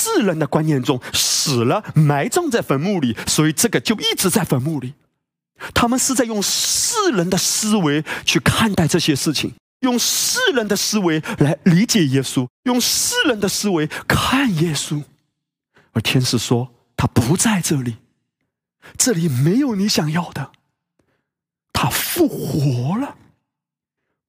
[0.06, 4.92] 世人的观念中，死了埋葬在坟墓里，所以这个就一直在坟墓里。
[5.72, 15.02] 他们是在用世人的思维去看待这些事情，用世人的思维来理解耶稣，用世人的思维看耶稣。
[15.92, 17.96] 而天使说：“他不在这里，
[18.96, 20.52] 这里没有你想要的。
[21.72, 23.16] 他复活了。”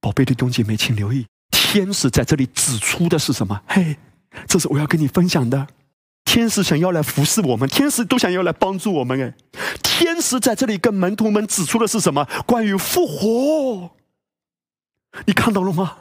[0.02, 3.62] 宝贝的弟兄姐妹，请留意，天使在这里指出的是什么？
[3.68, 3.98] 嘿。
[4.50, 5.66] 这是我要跟你分享的。
[6.26, 9.18] 天使想要来服侍我们，天使都想要来帮助我们。
[9.22, 9.34] 哎，
[9.82, 12.26] 天使在这里跟门徒们指出的是什么？
[12.46, 13.96] 关于复活。
[15.26, 16.00] 你看到了吗？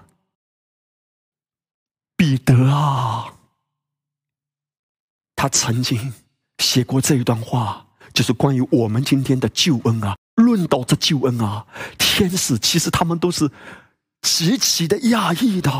[2.16, 3.34] 彼得啊，
[5.36, 6.12] 他曾经
[6.58, 7.83] 写过这一段话，
[8.14, 10.16] 就是关于我们今天的救恩啊。
[10.36, 11.64] 论到这救恩啊，
[11.98, 13.50] 天使其实他们都是
[14.22, 15.70] 极其的讶异的。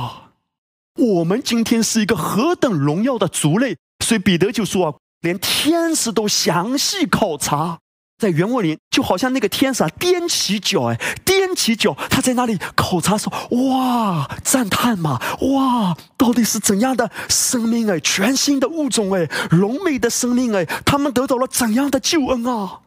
[0.97, 7.81] 我们今天是一个何等荣耀的族类，所以彼得就说啊，连天使都详细考察，
[8.25, 22.81] 在原文里就好像那个天使啊踮起脚，哎，踮起脚，他在那里考察说，哇，赞叹嘛，哇，到底是怎样的生命哎，全新的物种哎，荣美的生命哎，他们得到了怎样的救恩啊？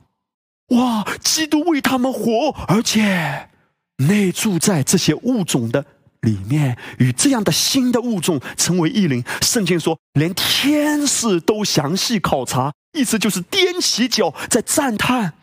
[0.70, 3.50] 哇，基督为他们活，而且
[3.98, 5.86] 内住在这些物种的。
[6.22, 15.34] 里面与这样的新的物种成为一灵，圣经说连天使都详细考察，意思就是踮起脚在赞叹，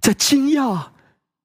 [0.00, 0.88] 在惊讶，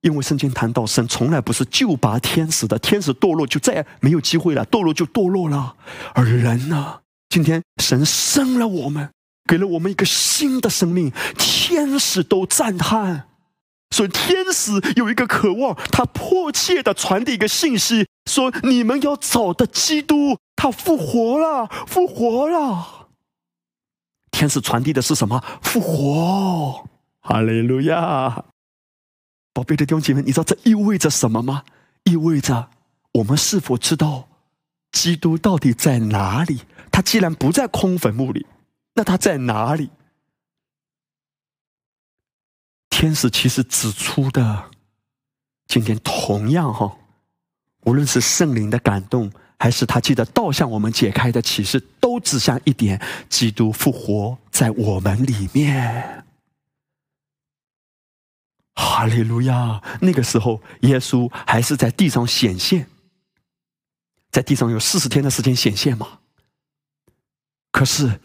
[0.02, 5.76] 因为圣经谈到神从来不是救拔天使的，天使堕落就再也没有机会了，堕落就堕落了，
[6.14, 9.10] 而人呢，今天神生了我们，
[9.48, 13.28] 给了我们一个新的生命，天使都赞叹。
[13.94, 23.01] 所以天使有一个渴望，他迫切的传递一个信息，说你们要找的基督，他复活了，复活了。
[24.32, 25.40] 天使传递的是什么？
[25.62, 26.90] 复活，
[27.20, 28.46] 哈利路亚！
[29.54, 31.64] 宝贝的弟兄姐妹，你知道这意味着什么吗？
[32.06, 32.70] 意味着
[33.14, 34.28] 我们是否知道
[34.92, 36.62] 基督到底在哪里？
[36.92, 38.48] 他既然不在空坟墓里，
[38.94, 39.90] 那他在哪里？
[42.90, 44.72] 天使其实指出的，
[45.68, 46.98] 今天同样哈，
[47.84, 56.26] 无论是圣灵的感动，还是他记得道向我们解开的启示，都指向一点：基督复活在我们里面。
[58.74, 59.80] 哈利路亚！
[60.02, 62.88] 那个时候，耶稣还是在地上显现，
[64.32, 66.08] 在地上有四十天的时间显现嘛。
[67.72, 68.20] 可是，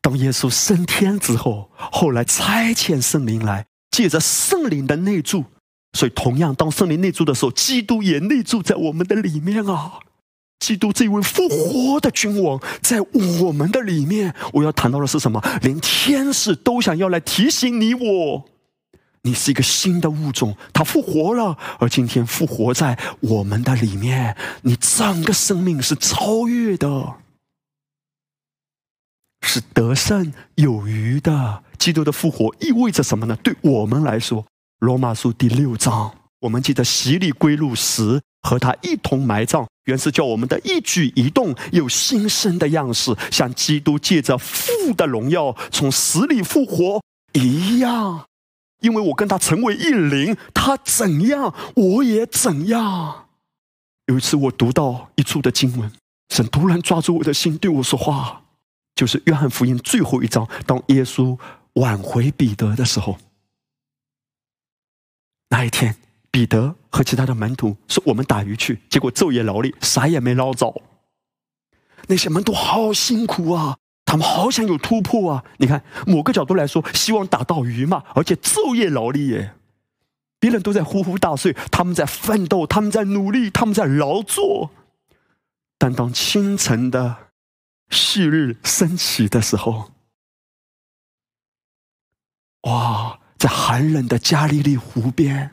[0.00, 3.66] 当耶稣升天之后，后来差遣圣灵来。
[3.90, 5.44] 借着圣灵的内住，
[5.92, 9.98] 所以同样，当圣灵内住的时候，基督也内住在我们的里面啊！
[10.62, 14.32] 基督这位复活的君王在我们的里面。
[14.52, 15.42] 我要谈到的是什么？
[15.60, 18.44] 连天使都想要来提醒你我，
[19.22, 27.16] 你是一个新的物种，他复活了，而今天复活在我们的里面，你整个生命是超越的。
[29.44, 31.64] 是得胜有余的。
[31.76, 33.36] 基督的复活意味着什么呢？
[33.42, 34.42] 对我们来说，
[34.78, 47.02] 《罗马书》第六章，我们记得洗礼归入时，和他一同埋葬，原是叫我们的一举一动有新生的样式，像基督借着父的荣耀从死里复活
[47.32, 48.26] 一样。
[48.80, 53.28] 因为我跟他成为一灵，他怎样，我也怎样。
[54.06, 55.90] 有一次，我读到一处的经文，
[56.30, 58.42] 神突然抓住我的心，对我说话。
[58.96, 61.38] 就是约翰福音最后一章，当耶稣
[61.74, 63.16] 挽回彼得的时候，
[65.48, 65.96] 那一天，
[66.32, 70.82] 彼得和其他的门徒说：“我们打鱼去。”结果昼夜劳力，啥也没捞着。
[72.08, 75.44] 那些门徒好辛苦啊，他们好想有突破啊！
[75.58, 79.54] 你看，某个角度来说，希望打到鱼嘛，而且昼夜劳力耶，
[80.40, 84.72] 别人都在呼呼大睡，他们在奋斗，他们在努力，他们在劳作。
[85.78, 87.28] 但当清晨的。
[87.90, 89.90] 旭日升起的时候，
[92.62, 95.50] 哇，在寒冷的加利利湖边，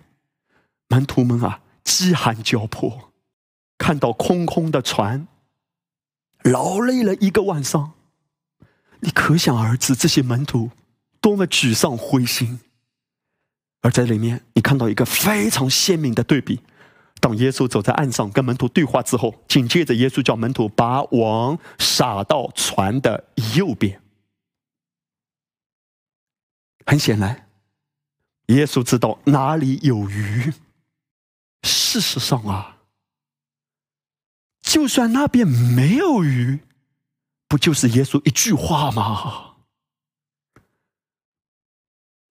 [0.90, 3.12] 门徒们啊，饥寒交迫，
[3.78, 5.28] 看到空空的船，
[6.44, 7.94] 劳累了一个晚上，
[9.00, 10.72] 你可想而知，这些门徒
[11.22, 12.60] 多么沮丧灰心。
[13.82, 16.60] 而在里面，你看到一个非常鲜明的对比。
[17.22, 23.26] 当耶稣走在岸上跟门徒对话之后，紧接着耶稣叫门徒把网撒到船的
[23.56, 24.02] 右边。
[26.86, 27.48] 很显然，
[28.48, 30.54] 耶稣知道哪里有鱼。
[31.64, 32.78] 事实上啊，
[34.62, 36.60] 就算那边没有鱼，
[37.48, 39.46] 不就是耶稣一句话吗？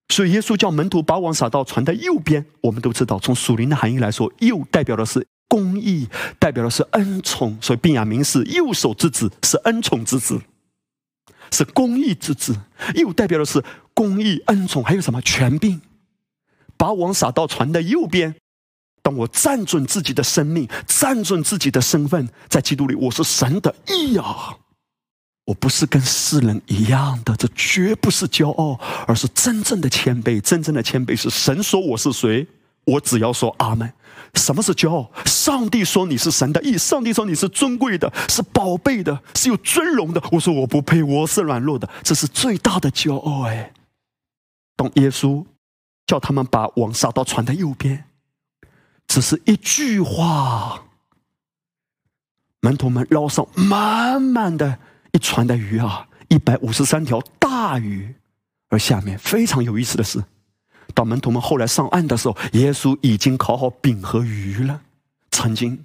[0.08, 2.46] 所以耶稣叫门徒把网撒到船的右边。
[2.62, 6.08] 我们都知道，从属灵的含义来说，右代表的是公义，
[6.40, 7.58] 代表的是恩宠。
[7.60, 10.40] 所以便雅明是右手之子，是恩宠之子，
[11.52, 12.58] 是公义之子。
[12.94, 13.62] 右代表的是
[13.92, 15.80] 公义、恩宠，还有什么权柄？
[16.76, 18.34] 把网撒到船的右边。
[19.08, 24.54] 当我站准自己的生命，站准自己的身份，在基督里，我是神的义啊。
[25.46, 30.38] 我不是跟世人一样的，这绝不是骄傲，而是真正的谦卑。
[30.42, 32.46] 真正的谦卑是神说我是谁，
[32.84, 33.90] 我只要说阿门。
[34.34, 35.10] 什么是骄傲？
[35.24, 40.22] 上帝说你是神的意，上帝说你是尊贵的，是宝贝的，是有尊荣的。
[40.30, 43.44] 我说我不配，我是软弱的，这是最大的骄傲。
[43.44, 43.72] 哎，
[44.76, 45.42] 当耶稣
[46.06, 48.04] 叫他们把网撒到船的右边，
[49.08, 50.84] 只是一句话，
[52.60, 54.78] 门徒们捞上满满的。
[55.12, 58.14] 一船的鱼啊，一百五十三条大鱼。
[58.68, 60.22] 而下面非常有意思的是，
[60.94, 64.82] 当门徒们后来上岸的时候，耶稣已经烤好饼和鱼了。
[65.30, 65.82] 曾经，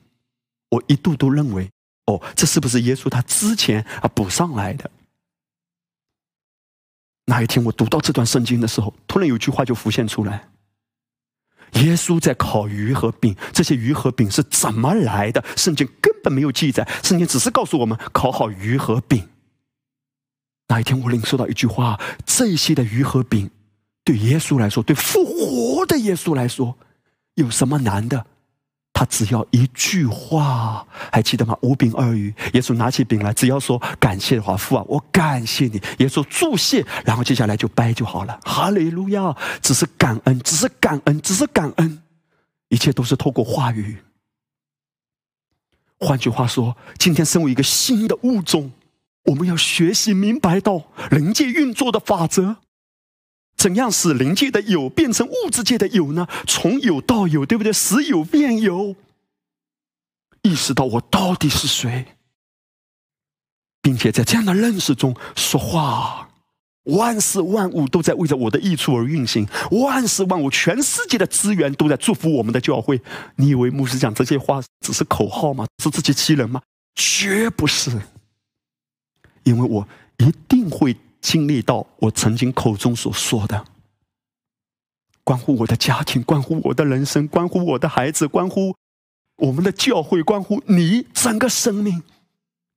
[0.69, 1.71] 我一度都认为，
[2.07, 4.91] 哦，这是不是耶稣他之前啊补上来的？
[7.25, 10.49] 那一天我读到这段圣经的时候，突然有句话就浮现出来：
[11.75, 15.43] 耶稣在烤鱼和饼，这些鱼和饼是怎么来的？
[15.55, 19.29] 圣经根本没有记载，圣经只是告诉我们烤好鱼和饼。
[20.67, 23.49] 那一天，我领受到一句话：这些的鱼和饼，
[24.03, 26.77] 对耶稣来说，对复活的耶稣来说，
[27.35, 28.25] 有什么难的？
[28.93, 31.57] 他只要一句话，还记得吗？
[31.61, 35.81] 五饼二鱼，耶稣拿起饼来，只要说感谢的话，父啊，我感谢你。
[35.97, 38.39] 耶稣祝谢，然后接下来就掰就好了。
[38.43, 39.35] 哈利路亚！
[39.63, 42.03] 只是感恩，只是感恩，只是感恩，
[42.69, 43.97] 一切都是透过话语。
[45.99, 48.71] 换句话说，今天身为一个新的物种，
[49.25, 52.57] 我们要学习明白到灵界运作的法则，
[53.63, 56.27] 怎样使灵界的有变成物质界的有呢？
[56.45, 57.71] 从有到有，对不对？
[57.71, 58.93] 使有变有，
[60.41, 62.07] 意识到我到底是谁？
[63.81, 66.29] 并且在这样的认识中说话。
[66.87, 73.01] 万事万物都在为着我的益处而运行，万事万物，全世界的资源都在祝福我们的教会。
[73.37, 75.65] 你以为牧师讲这些话只是口号吗？
[75.81, 76.61] 是自欺欺人吗？
[76.95, 77.89] 绝不是，
[79.43, 79.87] 因为我
[80.17, 83.65] 一定会经历到我曾经口中所说的，
[85.23, 88.75] 关乎我的家庭，关乎我的人生，关乎我的孩子，关乎
[89.37, 92.03] 我们的教会，关乎你整个生命，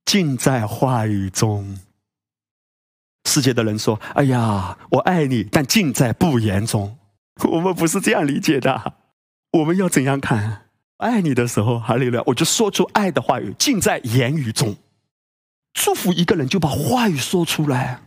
[0.05, 1.77] 尽在话语中。
[3.25, 6.97] 世界的人说：“哎呀，我爱你，但尽在不言中。”
[7.51, 8.93] 我们不是这样理解的。
[9.51, 10.69] 我们要怎样看？
[10.95, 14.77] 爱你的时候，哈利路亚，我就说出爱的话语，尽在言语中。
[15.73, 18.06] 祝福一个人，就把话语说出来。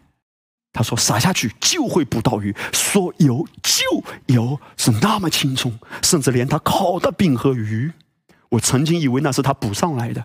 [0.72, 7.92] 他说：“撒下去就会捕到鱼，说游就游，是那么轻松，甚至连他烤的饼和鱼，
[8.50, 10.24] 我曾经以为那是他补上来的。”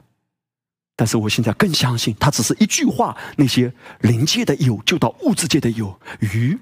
[0.97, 3.17] 但是我现在更相信，他只是一句话。
[3.35, 5.99] 那些灵界的有，就到物质界的有。
[6.19, 6.57] 鱼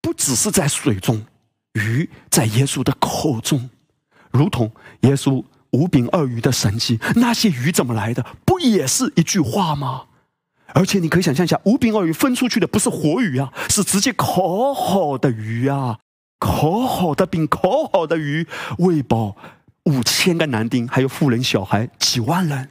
[0.00, 1.26] 不只是在水中，
[1.74, 3.68] 鱼在耶稣的口中，
[4.30, 6.98] 如同耶稣五饼二鱼的神迹。
[7.16, 8.24] 那些鱼怎么来的？
[8.46, 10.06] 不也是一句话吗？
[10.74, 15.98] 而且你可以想象一下，五饼二鱼分出去的不是活鱼啊，是直接烤好的鱼啊，
[16.38, 18.46] 烤好的饼，烤好的鱼，
[18.78, 19.36] 喂饱
[19.84, 22.70] 五千个男丁，还有妇人小孩几万人。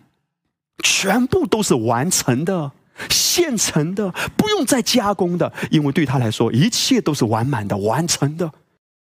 [0.83, 2.71] 全部都是完成的、
[3.07, 8.51] 现成的，不用再加工的，因为对他来说，一切都是完满的、完成的，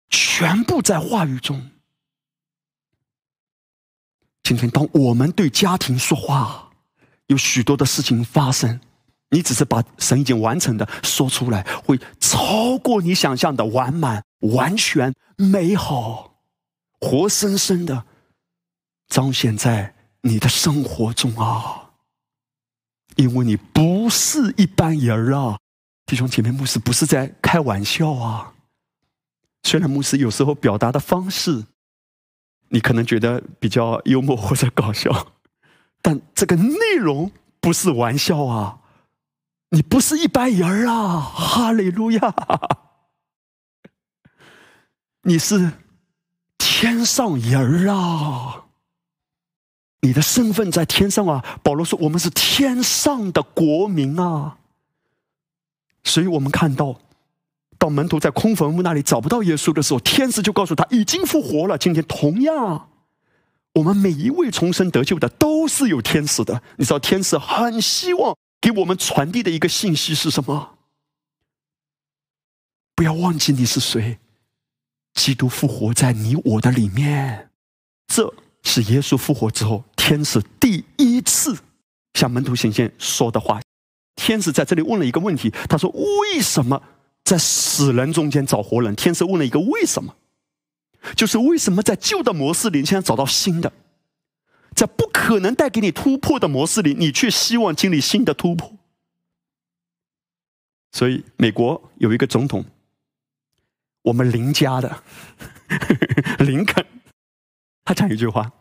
[0.09, 1.69] 全部在话语中。
[4.43, 6.71] 今天，当我们对家庭说话，
[7.27, 8.81] 有许多的事情发生，
[9.29, 16.41] 你只是把神已经完成的说出来，会超过你想象的完满、完全、美好、
[16.99, 18.05] 活生生的
[19.07, 19.95] 彰显在。
[20.21, 21.91] 你的生活中啊，
[23.15, 25.57] 因为你不是一般人啊，
[26.05, 28.53] 弟兄姐妹，牧师不是在开玩笑啊。
[29.63, 31.67] 虽然牧师有时候表达的方式，
[32.67, 35.31] 你可能觉得比较幽默或者搞笑，
[36.01, 38.78] 但这个内容不是玩笑啊。
[39.69, 42.33] 你不是一般人啊，哈利路亚！
[45.23, 45.71] 你是
[46.57, 48.65] 天上人啊。
[50.01, 51.59] 你的身份在天上啊！
[51.61, 54.57] 保罗说：“我们是天上的国民啊！”
[56.05, 57.01] 所以，我们看到，
[57.77, 61.77] 到门徒在空坟墓那里找不到耶稣的时候，天使就告诉他已经复活了。
[61.77, 62.89] 今天，同样，
[63.73, 66.63] 我们每一位重生得救的都是有天使的。
[66.77, 70.77] 你知道，天使很希望给我们传递的一个信息是什么？
[72.95, 74.19] 不要忘记你是谁，
[75.13, 77.49] 基督复活在你我的里面。
[78.07, 78.33] 这。
[78.61, 81.57] 是耶稣复活之后，天使第一次
[82.13, 83.61] 向门徒显现说的话。
[84.17, 86.83] 天使在这里问了一个问题，他说：“为什么
[87.23, 90.13] 在死人中间找活人？”天使问了一个为什么，
[91.15, 93.71] 就是为什么在旧的模式里现在找到新的，
[94.75, 98.73] 在不可能带给你突破的模式里，你却希望经历新的突破。
[100.91, 102.65] 所以，美国有一个总统，
[104.01, 105.03] 我们林家的
[106.39, 106.85] 林肯。
[107.85, 108.51] 他讲一句话，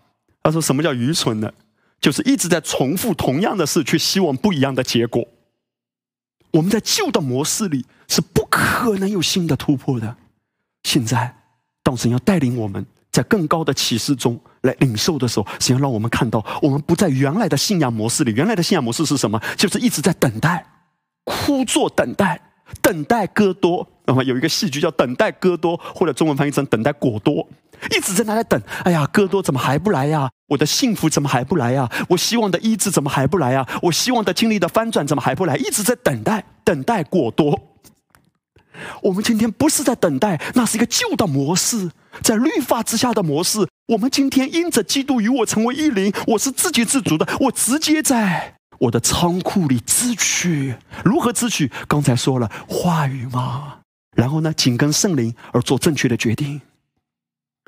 [0.42, 1.52] 他说：“什么叫愚蠢呢？
[2.00, 5.26] 就是一直在重复同样的事，却希望不一样的结果。
[6.52, 10.16] 我们在旧的模式里是不可能有新的突破的。
[10.84, 11.42] 现在，
[11.82, 12.86] 当神要带领我们
[13.18, 18.32] 在更高的启示中来领受的时候，神要让我们看到，我们不在原来的信仰模式里。
[18.32, 19.42] 原来的信仰模式是什么？
[19.56, 20.64] 就是一直在等待，
[21.24, 22.40] 枯坐等待，
[22.80, 23.84] 等待戈多。
[24.04, 27.34] 那么有一个戏剧叫《等待戈多》，或者中文翻译成《等待果多》。”
[27.90, 30.30] 一直在那里等，哎呀，哥多怎么还不来呀？
[30.46, 31.90] 我的幸福怎么还不来呀？
[32.08, 33.66] 我希望的医治怎么还不来呀？
[33.82, 35.56] 我希望的经历的翻转怎么还不来？
[35.56, 37.58] 一直在等待，等待果多。
[39.02, 41.90] 我们今天不是在等待，那是一个旧的模式，
[42.22, 43.68] 在律法之下的模式。
[43.88, 50.76] 我们今天因着基督与我成为一灵，我是自给自足的，我直接在我的仓库里支取。
[51.04, 51.70] 如何支取？
[51.86, 53.78] 刚才说了话语嘛，
[54.14, 56.60] 然后呢，紧跟圣灵而做正确的决定。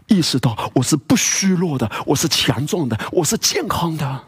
[0.09, 4.25] 意识到我是不虚弱的，我是强壮的，我是健康的。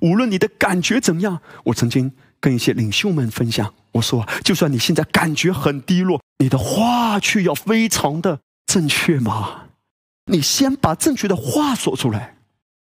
[0.00, 2.12] 无论你的感觉怎样，我曾经
[2.44, 9.68] 跟一些领袖们分享，我说：就算你现在感觉很低落，你的话却要非常的正确吗？
[10.26, 12.36] 你先把正确的话说出来。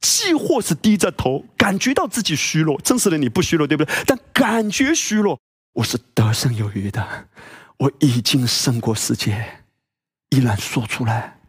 [0.02, 3.94] 既或是低着头，感觉到自己虚弱，真实的你不虚弱，对不对？
[4.08, 5.40] 但感觉虚弱，
[5.74, 7.28] 我是得胜有余的，
[7.78, 9.64] 我已经胜过世界。
[10.30, 11.40] 依然说出来，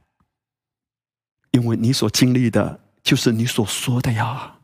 [1.52, 4.56] 因为你所经历的，就是你所说的呀。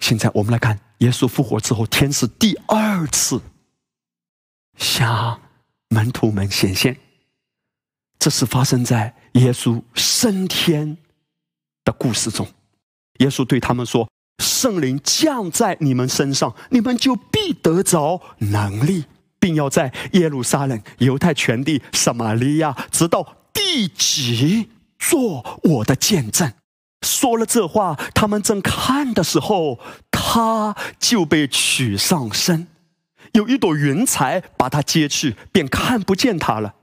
[0.00, 3.40] 现在我们来看，耶稣复活之后，天使第二次
[4.76, 5.40] 向
[5.88, 6.96] 门徒们显现。
[8.18, 10.96] 这是发生在耶稣升天
[11.84, 12.48] 的故事中。
[13.18, 14.08] 耶稣对他们说
[14.42, 19.04] ：“圣灵降在你们身上，你们就必得着能力，
[19.38, 26.52] 并要在耶路撒冷、犹太全地、撒玛利亚，直到地极，做我的见证。”
[27.02, 29.78] 说了这话，他们正看的时候，
[30.10, 32.66] 他就被取上身，
[33.32, 36.74] 有一朵云彩把他接去，便看不见他了。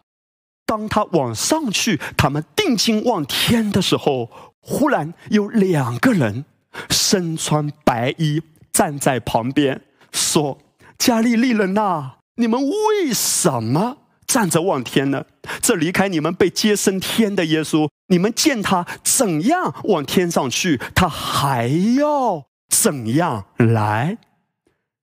[0.65, 4.29] 当他往上去，他们定睛望天的时候，
[4.61, 6.45] 忽然有两个人
[6.89, 8.41] 身穿白衣
[8.71, 10.57] 站在旁边，说
[10.97, 13.97] ：“加利利人呐，你们为什么
[14.27, 15.25] 站着望天呢？
[15.61, 24.17] 这离开你们被接升天的耶稣，你们见他怎样往天上去，他还要怎样来？”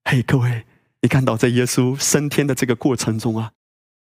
[0.05, 0.65] 嘿，各位，
[1.03, 3.53] 你看到在耶稣升天的这个过程中啊。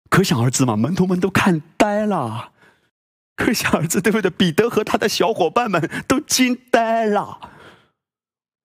[0.09, 2.53] 可想而知嘛，门徒们都看呆了。
[3.35, 4.31] 可想而知，对不对？
[4.31, 7.51] 彼得和他的小伙伴们都惊呆了。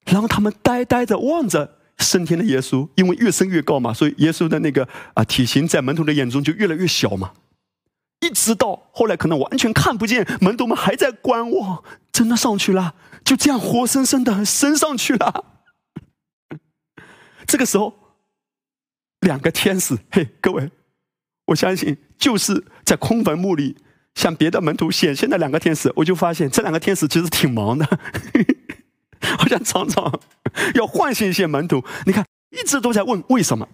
[0.05, 7.33] 然后他们呆呆的望着升天的耶稣，因为越升越高嘛，所以耶稣的那个啊体型在门徒的眼中就越来越小嘛。
[8.21, 15.45] 一直到后来可能完全看不见，门徒们还在观望，真的上去了，就这样活生生的升上去了。
[17.47, 17.93] 这个时候，
[19.21, 20.71] 两个天使，嘿，各位。
[21.47, 23.75] 我相信就是在空坟墓里
[24.15, 27.99] 向别的门徒显现的两个天使，我就发现这两个天使其实挺忙的，
[29.21, 30.19] 好像常常
[30.75, 31.83] 要唤醒一些门徒。
[32.05, 33.67] 你看，一直都在问为什么。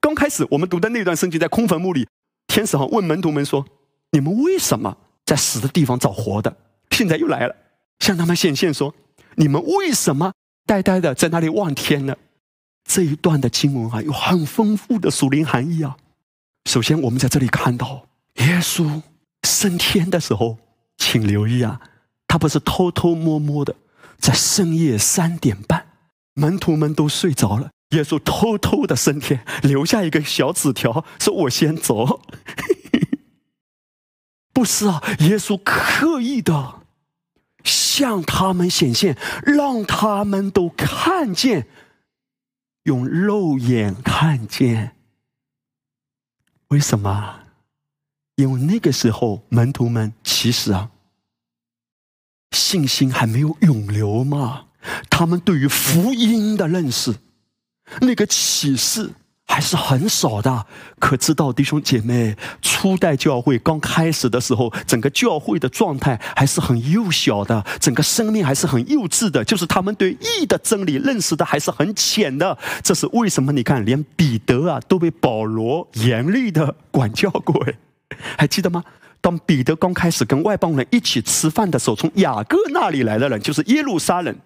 [0.00, 2.06] 刚开始我们读的那段圣经，在空坟墓里，
[2.46, 3.64] 天使哈问门徒们说
[4.12, 6.56] ：“你们为什么在死的地方找活的？”
[6.90, 7.56] 现在又来了，
[8.00, 8.94] 向他们显现说
[9.36, 10.32] ：“你们为什么
[10.66, 12.14] 呆呆的在那里望天呢？”
[12.86, 15.96] 这一段的经文啊，有很丰富的属灵含义啊。
[16.68, 19.00] 首先，我们在这里看到耶稣
[19.48, 20.58] 升天的时候，
[20.98, 21.80] 请留意啊，
[22.28, 23.74] 他不是偷偷摸摸的，
[24.24, 25.86] 在深夜三点半，
[26.32, 32.22] 门徒们都睡着了，耶稣偷偷的升天，留下一个小纸条，说我先走。
[34.54, 36.80] 不是啊，耶稣刻意的
[37.64, 41.66] 向他们显现，让他们都看见，
[42.84, 44.96] 用肉眼看见。
[46.68, 47.40] 为什么？
[48.36, 50.90] 因为那个时候门徒们其实啊，
[52.54, 54.66] 信心还没有涌流嘛，
[55.10, 57.14] 他们对于福音的认识，
[58.00, 59.10] 那个启示。
[59.46, 60.66] 还是很少的，
[60.98, 72.56] 可知道弟兄姐妹，初代教会刚开始的时候，整个教会的状态还是很幼小的，整个生命还是很幼稚的，就是他们对义的真理认识的还是很浅的。
[72.82, 73.52] 这是为什么？
[73.52, 77.74] 你看，连彼得啊都被保罗严厉的管教过，哎，
[78.38, 78.82] 还记得吗？
[79.24, 84.36] 当彼得刚开始跟外邦人一起吃饭的时候，从雅各那里来的人，就是耶路撒冷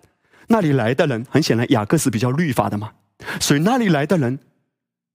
[0.46, 2.92] 那里来的人，很显然雅各是比较律法的嘛，
[3.40, 4.38] 所以那里来的人。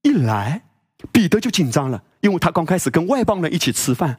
[0.02, 0.64] 一来，
[1.10, 4.18] 彼得就紧张了，因为他刚开始跟外邦人一起吃饭。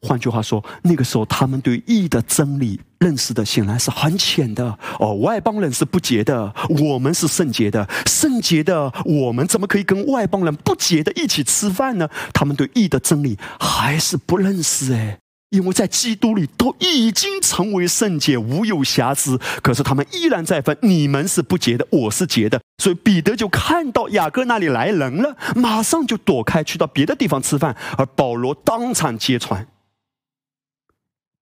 [0.00, 4.78] 换句话说，那个时候他们对义的真理认识的显然是很浅的。
[5.00, 12.08] 哦，外邦人是不洁的，我们是圣洁的，圣洁的我们怎么可以跟外邦人不洁的一起吃饭呢？
[12.32, 15.18] 他们对义的真理还是不认识哎。
[15.50, 22.60] 因为在基督里都已经成为圣洁，无有瑕疵，可是他们依然在分，你们是不洁的，我是洁的。
[22.82, 27.74] 所以彼得就看到雅各那里来人了，马上就躲开，去到别的地方吃饭。
[27.96, 29.66] 而保罗当场揭穿。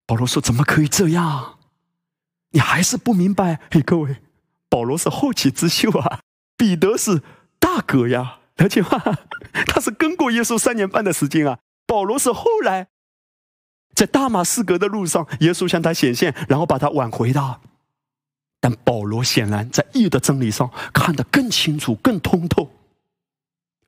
[0.07, 1.59] 保罗说：“怎么可以这样？
[2.51, 3.61] 你还是不明白？
[3.71, 4.23] 嘿，各位，
[4.69, 6.21] 保罗是后起之秀啊，
[6.57, 7.23] 彼得是
[7.59, 8.89] 大哥呀，了解吗？
[9.67, 12.89] 他是跟过耶稣三年半的时间啊，保罗是后来。”
[13.97, 17.61] 在大马士革的路上，耶稣向他显现，然后把他挽回的。
[18.61, 22.71] 但保罗显然在义的真理上看得更清楚、更通透。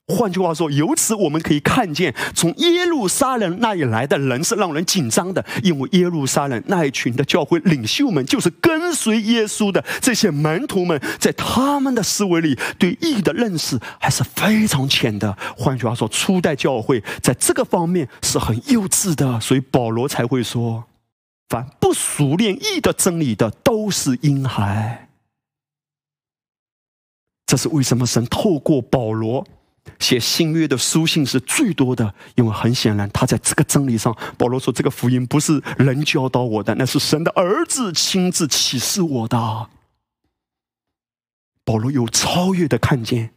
[0.08, 15.36] 换句话说，由此我们可以看见，从耶路撒冷那里来的人是让人紧张的，因为耶路撒冷那一群的教会领袖们，就是跟随耶稣的这些门徒们，在他们的思维里，对义的认识还是非常浅的。
[15.54, 20.84] 换句话说，初代教会在这个方面是很幼稚的，所以保罗才会说
[21.50, 25.10] ：“凡不熟练义的真理的，都是婴孩。”
[27.44, 29.46] 这是为什么神透过保罗。
[29.98, 39.68] 写新约的书信是最多的，因为很显然，他在这个真理上，保罗说这个福音不是人教导我的，那是神的儿子亲自启示我的。
[41.64, 43.30] 保罗有超越的看见，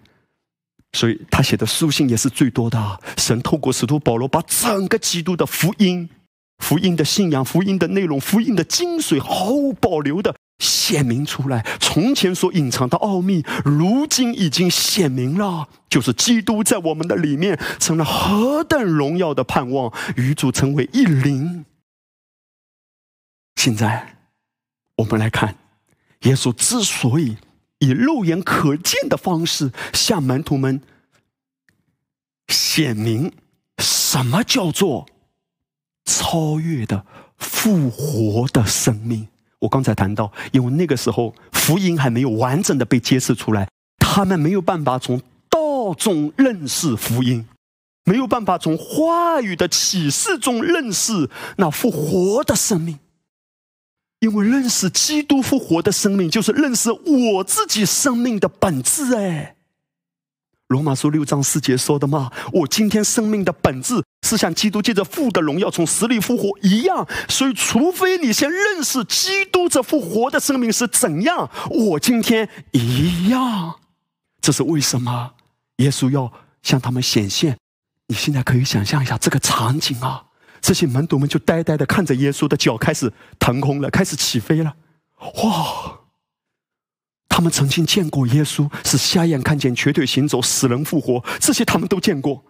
[0.94, 3.00] 所以他写的书信也是最多的。
[3.18, 6.10] 神透过使徒保罗，把整个基督的福音、
[6.60, 11.66] 福音的信仰、福音的内容、福音的精髓，毫无保留的显明出来。
[11.80, 21.66] 从前所隐藏的奥秘，如今已经显明了，就是基督在我们的里面成了何等荣耀的盼望，与主成为一灵。
[23.56, 24.18] 现在，
[24.98, 25.56] 我们来看，
[26.22, 27.38] 耶稣之所以
[27.80, 30.82] 以肉眼可见的方式向门徒们
[32.48, 33.32] 显明
[33.80, 35.08] 什么叫做
[36.06, 37.06] 超越的
[37.38, 39.28] 复活的生命。
[39.62, 47.48] 我刚才谈到，因为那个时候福音还没有完整的被揭示出来，他们没有办法从道中认识福音，
[48.04, 52.98] 没有办法从话语的启示中认识那复活的生命。
[54.20, 59.16] 因为认识基督复活的生命，就是认识我自己生命的本质。
[59.16, 59.56] 哎，
[60.68, 67.06] 罗马书六章四节说的嘛，我今天生命的本质是像基督借着父的荣耀从死里复活一样。
[67.28, 73.76] 所以，除非你先认识基督这复活的生命是怎样，我今天一样。
[74.42, 75.32] 这是为什么？
[75.78, 76.32] 耶稣要
[76.64, 77.58] 向他们显现。
[78.08, 80.24] 你现在可以想象一下这个场景啊。
[80.62, 84.76] 这些门徒们就呆呆的看着耶稣的脚开始腾空了，开始起飞了。
[85.44, 86.00] 哇！
[87.28, 92.44] 他们曾经见过耶稣，是瞎眼看见、瘸腿行走、死人复活，这些他们都见过。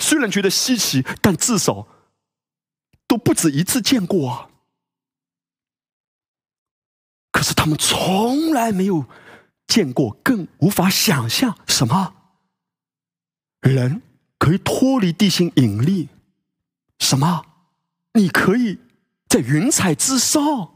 [0.00, 1.86] 虽然觉得稀奇，但至少
[3.06, 4.48] 都不止一次见过啊。
[7.30, 9.06] 可是他们从来没有
[9.68, 12.14] 见过，更无法想象什么
[13.60, 14.02] 人
[14.38, 16.08] 可以脱离地心引力。
[16.98, 17.46] 什么？
[18.14, 18.78] 你可以
[19.28, 20.74] 在云彩之上？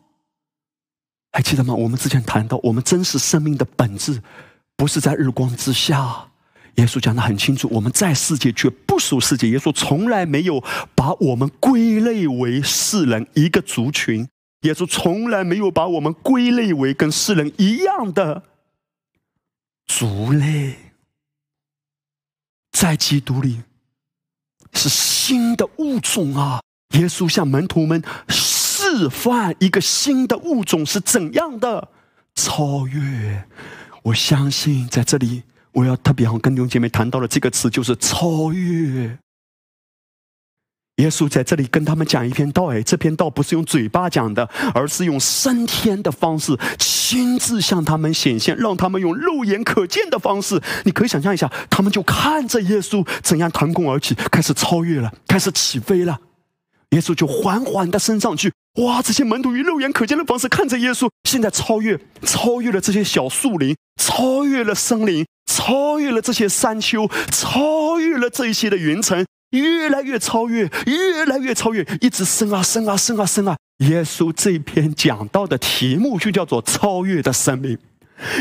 [1.33, 1.75] 还记得吗？
[1.75, 4.23] 我们之前谈到，我们真实生命的本质
[4.77, 6.31] 不是在日光之下。
[6.77, 9.49] 耶稣讲的很清楚，我们在世界却不属世界。
[9.51, 10.63] 耶稣从来没有
[10.95, 14.29] 把我们归类为世人一个族群。
[14.63, 18.43] 耶稣从来没有把我们归类为跟世人一样的
[19.87, 20.77] 族类。
[22.73, 23.63] 在基督里。
[24.77, 26.61] 是新的物种啊！
[26.95, 31.91] 耶稣向门徒们示范一个新的物种是怎样的
[32.35, 33.45] 超越。
[34.03, 35.45] 我相信在这里，
[35.75, 39.19] 我要特别好跟弟兄姐妹谈到的这个词就是超越。
[40.99, 50.63] 耶稣在这里跟他们讲一篇道，哎，这篇道不是用嘴巴讲的，而是用升天的方式亲自向他们显现，让他们用肉眼可见的方式。
[50.85, 56.17] 你可以想象一下，他们就看着耶稣怎样腾空而起，开始超越了，开始起飞了。
[56.91, 58.53] 耶稣就缓缓的升上去，
[58.83, 59.01] 哇！
[59.01, 69.25] 这些门徒用肉眼可见的方式看着耶稣，现在超越，超越了这些小树林，超越了森林，超越了这些山丘，超越了这一些的云层。
[69.51, 73.57] 越来越超越，越来越超越，一直升啊升啊升啊升啊！
[73.79, 77.79] 耶稣这篇讲到的题目就叫做“超越的生命”。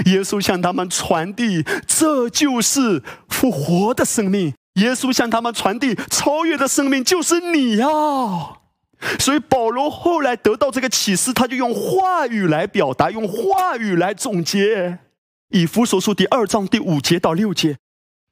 [0.06, 4.56] 耶稣向他们传递，这就是复活的生命。
[4.82, 7.88] 耶稣向他们传递，超越的生命就是你呀！
[9.20, 14.99] 所以保罗后来得到这个启示，他就用话语来表达，用话语来总结。
[15.49, 17.78] 以弗所书第二章第五节到六节。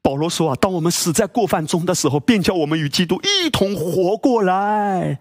[0.02, 5.18] 保罗说：“啊，当我们死在过犯中的时候，便叫我们与基督一同活过来；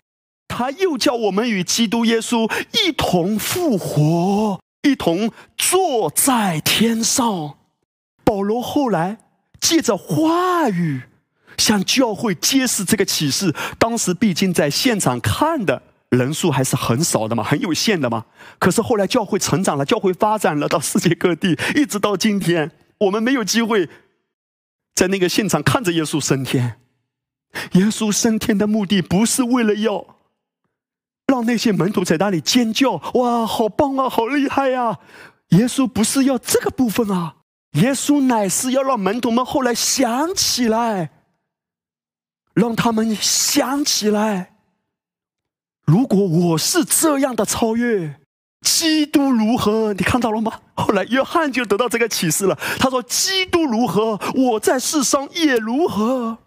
[0.47, 2.51] 他又叫我们与基督耶稣
[2.83, 7.57] 一同复活，一同坐在天上。”
[8.25, 9.17] 保罗后来
[9.59, 11.03] 借着话语
[11.61, 13.53] 向教会揭示这个启示。
[13.77, 18.25] 当时毕竟在现场看的人数还是很少的嘛，很有限的嘛。
[18.59, 23.87] 可是后来教会成长了，教会发展了到世界各地，一直到今天，我们没有机会。
[24.93, 26.79] 在那个现场看着耶稣升天，
[27.73, 30.17] 耶稣升天的目的不是为了要
[31.27, 34.99] 让那些门徒在那里尖叫，哇，好棒啊，好厉害呀！
[35.51, 37.35] 耶稣不是要这个部分啊，
[37.73, 41.09] 耶稣乃是要让门徒们后来想起来，
[42.53, 44.55] 让他们想起来，
[45.85, 48.17] 如果我是这样的超越。
[48.61, 49.91] 基督如何？
[49.93, 50.59] 你看到了吗？
[50.75, 52.55] 后来约翰就得到这个启示了。
[52.77, 56.37] 他说：“基督如何，我在世上也如何。”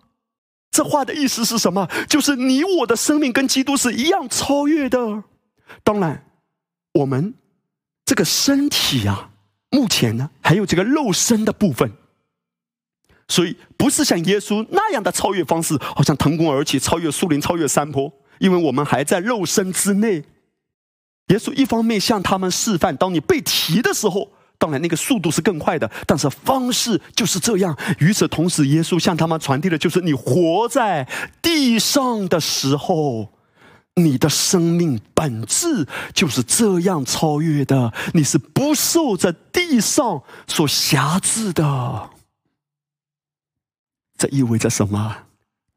[0.71, 1.89] 这话的意思是什么？
[2.09, 5.25] 就是你我的生命跟基督是一样超越的。
[5.83, 6.25] 当然，
[6.93, 7.35] 我们
[8.05, 9.31] 这个身体呀，
[9.71, 11.91] 目前呢还有这个肉身的部分，
[13.29, 18.13] 所以不是像耶稣那样的超越方式，好像腾空而起，超越树林，超越山坡。
[18.39, 20.25] 因为我们还在肉身之内。
[21.29, 27.75] 耶稣一方面向他们示范，当你被提的时候，当然，那个速度是更快的，但是方式就是这样。
[27.99, 31.09] 与此同时，耶稣向他们传递的就是：你活在
[31.41, 33.33] 地上的时候，
[33.95, 37.93] 你的生命本质就是这样超越的。
[38.13, 42.11] 你是不受在地上所辖制的。
[44.19, 45.17] 这意味着什么？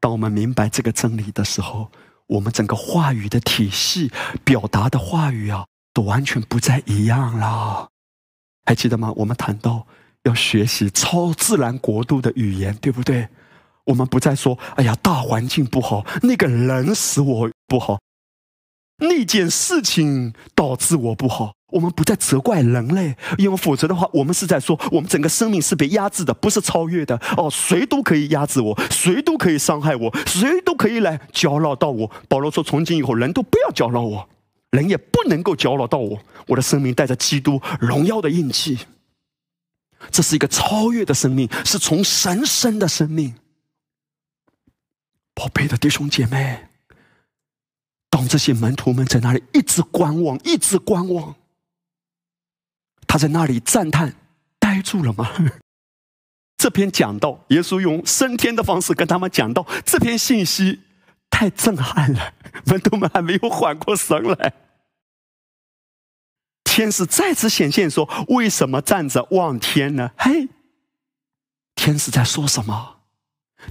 [0.00, 1.90] 当我们明白这个真理的时候，
[2.26, 4.12] 我们整个话语的体系、
[4.44, 7.88] 表达的话语啊，都完全不再一样了。
[8.64, 9.12] 还记得吗？
[9.16, 9.86] 我们谈到
[10.24, 13.28] 要学习超自然国度的语言，对不对？
[13.84, 17.98] 我们不再说“哎呀，大环境不好，那个人使我不好，
[18.98, 21.54] 那件事情导致我不好”。
[21.68, 27.14] 我们不再责怪人类，因为否则的话，我们是在说我们整个生命是被压制的，不是超越的。
[27.36, 32.10] 哦，谁都可以压制我，谁都可以伤害我，谁都可以来搅扰到我。
[32.26, 34.26] 保罗说：“从今以后，人都不要搅扰我，
[34.70, 36.18] 人也不能够搅扰到我。
[36.46, 38.78] 我的生命带着基督荣耀的印记，
[40.10, 43.34] 这是一个超越的生命，是从神生的生命。”
[45.36, 46.67] 宝贝的弟兄姐妹，
[48.18, 51.36] 当这些门徒们在那里一直观望，一直观望。
[53.06, 54.12] 他在那里赞叹，
[54.58, 55.30] 呆住了吗？
[56.58, 60.80] 这篇讲到，耶稣用升天的方式跟他们讲道，这篇信息
[61.30, 62.34] 太震撼了，
[62.66, 64.52] 门徒们还没有缓过神来。
[66.64, 70.48] 天使再次显现说：“为什么站着望天呢？”嘿，
[71.76, 72.96] 天使在说什么？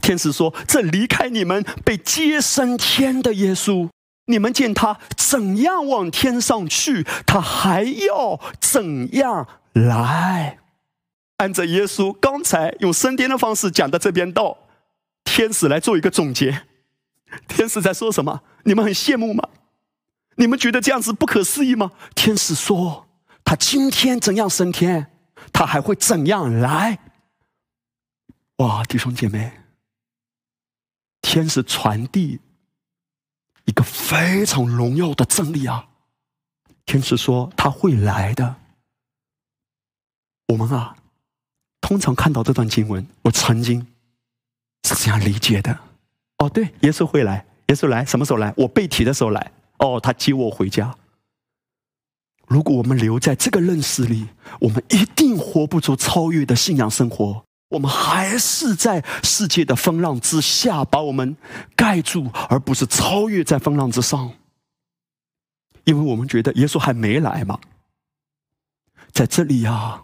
[0.01, 3.89] 天使说：“这离开你们被接升天的耶稣。”
[4.27, 10.59] 你们见他怎样往天上去，他还要怎样来？
[11.37, 14.57] 按照耶稣刚才用升天的方式讲的这边道，
[15.23, 16.63] 天使来做一个总结。
[17.47, 18.41] 天使在说什么？
[18.63, 19.47] 你们很羡慕吗？
[20.35, 21.91] 你们觉得这样子不可思议吗？
[22.15, 23.07] 天使说
[23.45, 25.11] ：“他今天怎样升天，
[25.53, 26.99] 他还会怎样来？”
[28.57, 29.59] 哇，弟兄姐妹，
[31.21, 32.39] 天使传递。
[33.67, 35.87] 一个非常荣耀的真理啊！
[36.85, 38.55] 天使说他会来的。
[40.47, 40.95] 我们啊，
[41.81, 43.85] 通常看到这段经文，我曾经
[44.87, 45.77] 是这样理解的：
[46.37, 48.53] 哦，对，耶稣会来，耶稣来什么时候来？
[48.55, 49.51] 我被提的时候来。
[49.79, 50.95] 哦，他接我回家。
[52.47, 54.29] 如果我们留在这个认识里，
[54.61, 57.45] 我们一定活不出超越的信仰生活。
[57.69, 61.35] 我们还是在世界的风浪之下把我们
[61.75, 64.31] 盖住，而不是超越在风浪之上。
[65.83, 67.59] 因为我们觉得耶稣还没来嘛，
[69.11, 70.01] 在这里呀，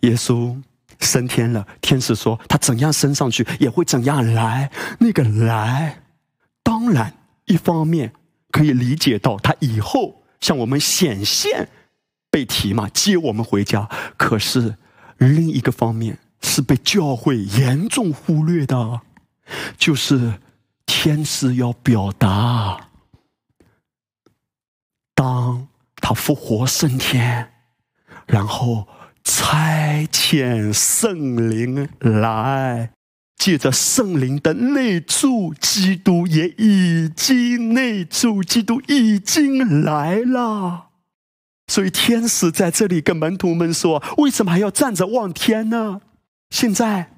[0.00, 0.62] 耶稣
[0.98, 4.70] 升天了，天使说他怎样升上去，也会怎样来。
[5.00, 6.02] 那个来，
[6.62, 7.14] 当然
[7.44, 8.14] 一方面
[8.50, 11.68] 可以理解到他以后向我们显现，
[12.30, 13.90] 被提嘛，接我们回家。
[14.16, 14.76] 可是。
[15.18, 19.00] 另一个方面是被教会严重忽略的，
[19.78, 20.40] 就是
[20.86, 22.88] 天使要表达，
[25.14, 27.52] 当他复活升天，
[28.26, 28.86] 然后
[29.22, 32.90] 差遣圣灵来，
[33.36, 40.88] 借着圣灵的内住，基督也已经内住，基督已经来了。
[41.66, 46.02] 所以天使在这里跟门徒们说：“为什么还要站着望天呢？
[46.50, 47.10] 现在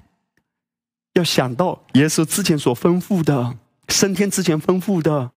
[1.13, 3.57] 要想到耶稣之前所吩咐的，
[3.89, 5.31] 升天之前吩咐的，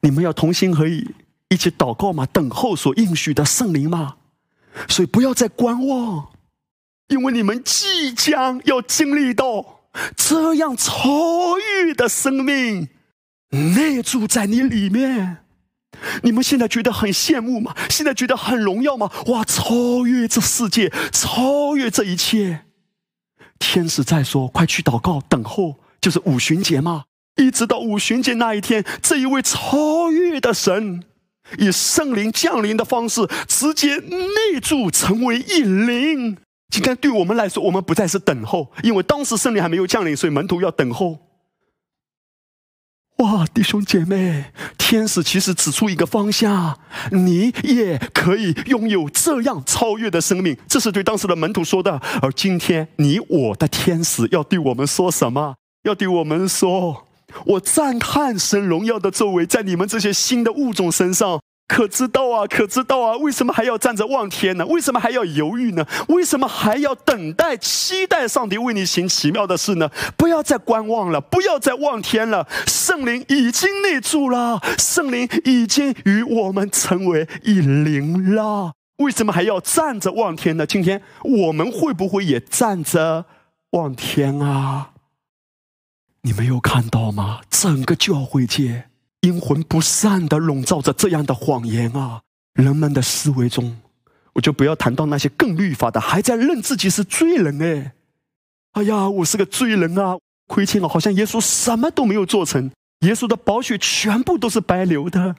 [0.00, 1.14] 你们要同心合意，
[1.50, 4.16] 一起祷告嘛，等候所应许的圣灵嘛。
[4.88, 6.32] 所以不要再观望，
[7.08, 9.84] 因为你们即将要经历到
[10.16, 12.88] 这样超越的生命
[13.50, 15.38] 内住在你里面。”
[16.22, 17.74] 你们现在觉得很羡慕吗？
[17.88, 19.10] 现在觉得很荣耀吗？
[19.26, 22.62] 哇，超越这世界，超越这一切。
[23.58, 27.04] 天使在说：“快去祷告，等候，就是五旬节嘛。
[27.36, 31.04] 一直到五旬节那一天，这一位超越的神，
[31.58, 36.36] 以圣灵降临的方式，直接内住，成为一灵。
[36.70, 41.18] 今天对我们来说，我们不再是等候，因为当时圣灵还没有降临，所以门徒要等候。”
[43.22, 44.46] 哇，弟兄姐妹，
[44.76, 46.76] 天使其实指出一个方向，
[47.12, 50.56] 你也可以拥有这样超越的生命。
[50.66, 52.00] 这是对当时的门徒说的。
[52.20, 55.54] 而今天，你我的天使要对我们说什么？
[55.84, 57.06] 要对我们说
[57.46, 63.16] ：“我赞叹神荣耀的作为在你们这些新的物种身上。”可知道啊，可知道啊？
[63.16, 64.66] 为什么还要站着望天呢？
[64.66, 65.86] 为什么还要犹豫呢？
[66.08, 69.90] 为什么还要等待、期待上帝为你行奇妙的事呢？
[70.16, 72.46] 不要再观望了，不要再望天了。
[72.66, 78.72] 圣灵已经内住了，圣灵已经与我们成为一灵了。
[78.98, 80.66] 为什么还要站着望天呢？
[80.66, 83.24] 今天我们会不会也站着
[83.70, 84.90] 望天啊？
[86.20, 87.40] 你没有看到吗？
[87.48, 88.90] 整个教会界
[89.22, 92.22] 阴魂不散的笼罩着这样的谎言啊！
[92.54, 93.78] 人们的思维中，
[94.34, 97.94] 我就不要谈到那些更律法的，还在认自己是罪人哎！
[98.72, 100.18] 哎呀，我是个罪人啊！
[100.48, 102.70] 亏欠了，好像耶稣什么都没有做成，
[103.00, 105.36] 耶稣的宝血全部都是白流的。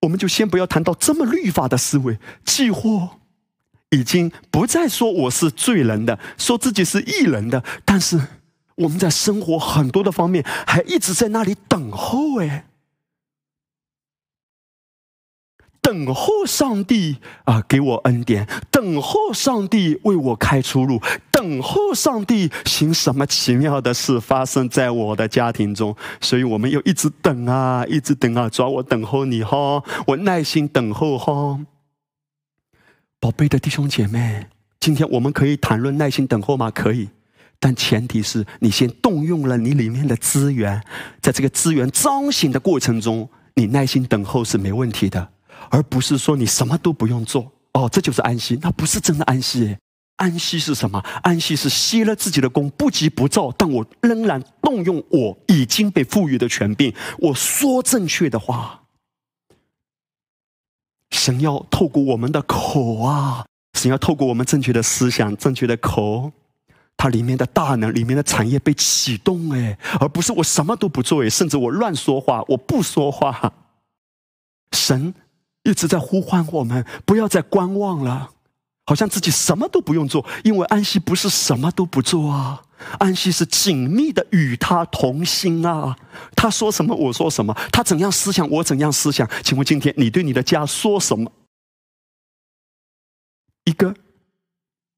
[0.00, 3.08] 我们就先不要谈到这么律法的思维，几乎
[3.90, 8.20] 已经不再说我是罪人的，说自己是义人的，但是
[8.76, 12.66] 我们在生活很多的方面还一直在那里等候哎。
[15.80, 21.02] 等候上帝啊，给我恩典；等候上帝为我开出路；
[21.32, 25.94] 等候上帝行什么奇妙的事发生在我的家庭中。
[26.20, 31.58] 所以，我们又一直等啊，一直等啊，主要我等候你哈，我耐心等候哈。
[33.18, 34.46] 宝贝的弟兄姐妹，
[34.78, 36.70] 今天我们可以谈论耐心等候吗？
[36.70, 37.08] 可以，
[37.62, 40.82] 但前提是你先动用了你里面的资源，
[41.20, 45.28] 在这个资源彰显的过程中，你耐心等候是没问题的。
[45.70, 49.76] 而不是说你什么都不用做哦，这就是安息，那不是真的安息。
[50.16, 50.98] 安息是什么？
[51.22, 58.82] 安息是歇了自己的功，不急不躁，但我仍然动用我已经被赋予的权柄，我说正确的话。
[61.12, 63.46] 神要透过我们的口啊，
[63.78, 66.32] 神要透过我们正确的思想、正确的口，
[66.96, 73.52] 它里面的大能、里面的产业被启动哎，而不是我什么都不做哎，甚至我乱说话，我不说话，
[74.72, 75.14] 神。
[75.64, 78.30] 一直在呼唤我们，不要再观望了，
[78.84, 82.64] 好像自己什么都不用做，因为安息不是什么都不做啊，
[82.98, 85.96] 安息是紧密的与他同心啊。
[86.34, 89.30] 他说什么，我说什么；他怎样思想，我怎样思想。
[89.44, 91.30] 请问今天你对你的家说什么？
[93.62, 93.94] 一个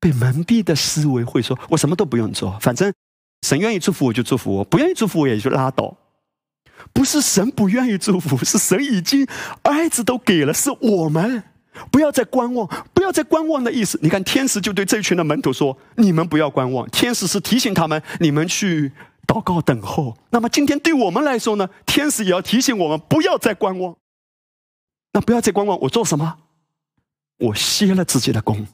[0.05, 2.93] 被蒙蔽的思维会说：“我什么都不用做，反正
[3.41, 5.97] 神愿意祝福我就祝福我，不愿意祝福我也就拉倒。”
[6.93, 9.27] 不是神不愿意祝福，是神已经
[9.63, 11.43] 儿子都给了，是我们
[11.91, 13.99] 不要再观望，不要再观望的意思。
[14.03, 18.93] 你看，天使就对这群的门徒说：“你们不要观望。”天使是提醒他们：“你们去
[19.27, 21.71] 祷告等候。”那么今天对我们来说呢？
[21.87, 23.97] 天使也要提醒我们不要再观望。
[25.15, 26.37] 那不要再观望，我做什么？
[27.39, 28.67] 我歇了自己的功，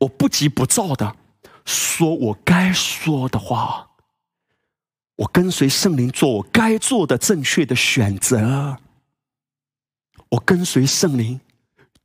[0.00, 1.16] 我不急不躁的
[1.64, 3.86] 说我该说的话。
[5.16, 8.78] 我跟随圣灵做我该做的正确的选择。
[10.30, 11.40] 我跟随圣灵，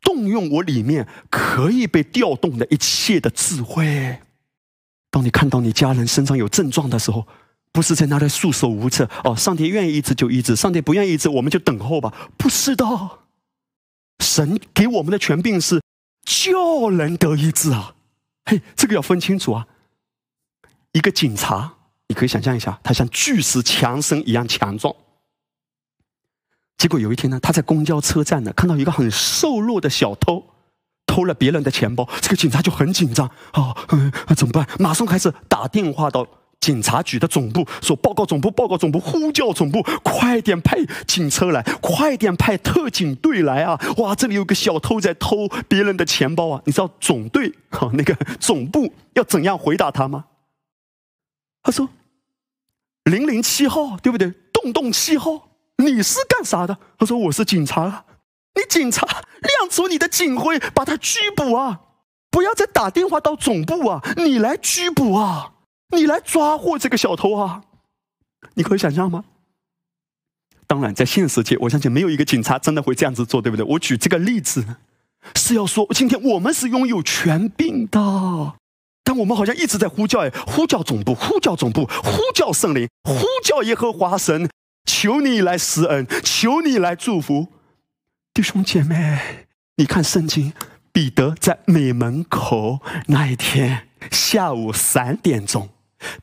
[0.01, 4.19] 动用我里面可以被调动的一切的智慧。
[5.09, 7.25] 当你看到你家人身上有症状的时候，
[7.71, 9.33] 不是在那里束手无策哦。
[9.33, 12.13] 上帝愿意医治就医治，上帝不愿意医治，我们就等候吧。
[12.35, 12.85] 不是的，
[14.19, 15.81] 神给我们的权柄是
[16.25, 17.95] 叫能得医治啊。
[18.45, 19.67] 嘿，这个要分清楚啊。
[20.91, 21.73] 一个警察。
[22.07, 24.95] 你可以想象一下，他像巨石强森一样强壮。
[26.77, 30.53] 结果有一天呢，他在公交车站呢看到一个很瘦弱的小偷
[31.07, 33.75] 偷了别人的钱包，这个警察就很紧张啊，
[34.27, 34.67] 那怎么办？
[34.77, 36.27] 马上开始打电话到
[36.65, 43.79] 警察局的总部，说报告总部，报告总部，呼叫总部，快点派警车来，快点派特警队来啊！
[43.97, 46.59] 哇，这里有个小偷在偷别人的钱包啊！
[46.65, 50.25] 你知道总队哈那个总部要怎样回答他吗？
[51.61, 51.87] 他说
[53.05, 54.33] ：“零零七号，对不对？
[54.51, 58.05] 洞洞七号，你是干啥的？”他说：“我是警察啊，
[58.55, 61.81] 你警察亮出你的警徽，把他拘捕啊！
[62.31, 65.51] 不要再打电话到总部啊，你来拘捕啊，
[65.89, 67.63] 你来抓获这个小偷啊！
[68.55, 69.25] 你可以想象吗？
[70.67, 73.65] 当然，在现实界，我相信没有一个警察真的会这样子做，对不对？
[73.65, 74.65] 我举这个例子，
[75.35, 78.53] 是要说，今天我们是拥有权柄的。”
[79.07, 84.49] 但我们好像一直在呼叫，哎，呼叫总部，呼叫总部，呼叫圣灵，呼叫耶和华神，
[84.85, 87.49] 求你来施恩，求你来祝福，
[88.33, 90.53] 弟兄姐妹，你看圣经，
[90.91, 95.69] 彼得在美门口那一天下午三点钟，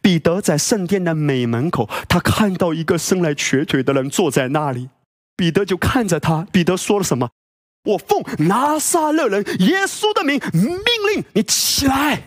[0.00, 4.90] 彼得在圣殿的美门口，他看到一个生来瘸腿的人坐在那里，
[5.36, 7.30] 彼得就看着他，彼得说了什么？
[7.84, 10.74] 我奉拿撒勒人耶稣的名命
[11.14, 12.22] 令你起来。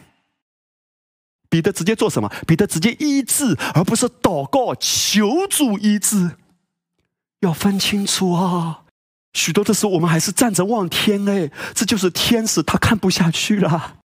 [1.50, 2.30] 彼得直接做什么？
[2.46, 6.32] 彼得直接医治，而不是祷告求主医治。
[7.42, 8.82] 要分清楚啊！
[9.34, 11.28] 许多的时候，我们还是站着望天。
[11.30, 13.98] 哎，这就是天使，他看不下去了。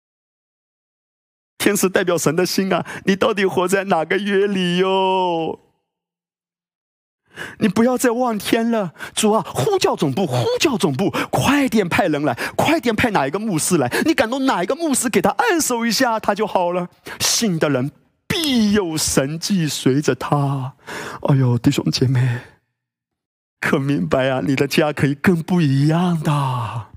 [1.60, 2.84] 天使代表神的心啊！
[3.06, 5.60] 你到底活在哪个约里哟？
[7.60, 13.90] 你不要再望天了，主啊，呼叫总部，呼叫总部，快点派人来，快点派哪一个牧师来？
[14.06, 16.88] 你感动哪一个牧师给他按手一下，他就好了。
[17.20, 17.92] 信的人
[18.28, 20.74] 必有神迹随着他。
[21.24, 22.40] 哎呦，弟兄姐妹，
[23.60, 24.42] 可明白啊？
[24.46, 26.89] 你的家可以更不一样的。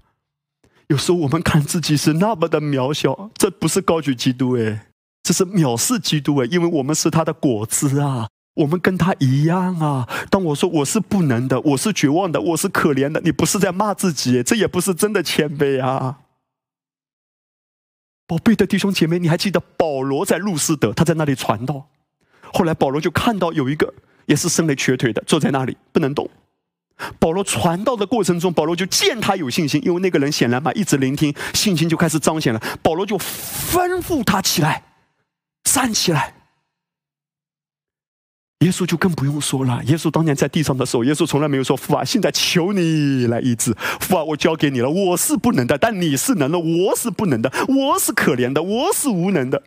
[0.88, 4.80] 有时候我们看自己是那么的渺小，这不是高举基督诶，
[5.22, 8.28] 这是藐视基督诶，因为我们是他的果子啊。
[8.54, 10.06] 我们跟他一样啊！
[10.28, 16.18] 当我说我是不能的，我是绝望的，我是可怜的，你不是在骂自己，这也不是真的谦卑啊！
[18.26, 21.88] 宝贝的弟兄姐妹，你还记得保罗在路斯德，他在那里传道，
[22.52, 23.94] 后来保罗就看到有一个
[24.26, 26.28] 也是生了瘸腿的，坐在那里不能动。
[27.18, 32.62] 保罗传道的过程中，保罗就见他有信心，因为那个人显然嘛一直聆听，信心就开始彰显了。
[32.82, 34.82] 保罗就吩咐他起来，
[35.64, 36.34] 站起来。
[38.60, 39.82] 耶稣就更不用说了。
[39.86, 43.74] 耶稣当年在地上的时候，耶稣从来没有说：“父啊，现在求你来医治。
[43.98, 49.60] 父啊，我交给你了，我是不能的，但你是能的，我是不能的，我是可怜的，我是无能的。”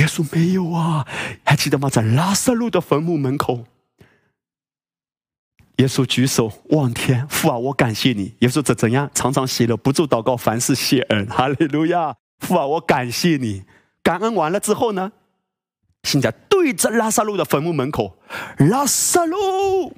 [0.00, 1.06] 耶稣没有啊，
[1.44, 1.90] 还记得吗？
[1.90, 3.66] 在拉萨路的坟墓门口，
[5.76, 9.10] 耶稣举手望天：“父啊，我感谢你。”耶稣怎怎样？
[9.14, 11.26] 常常喜乐，不住祷告，凡事谢恩。
[11.30, 12.14] 哈利路亚！
[12.40, 13.64] 父啊，我感谢你。
[14.02, 15.12] 感恩完了之后呢？
[16.02, 18.18] 现在对着拉萨路的坟墓门口，
[18.58, 19.96] 拉萨路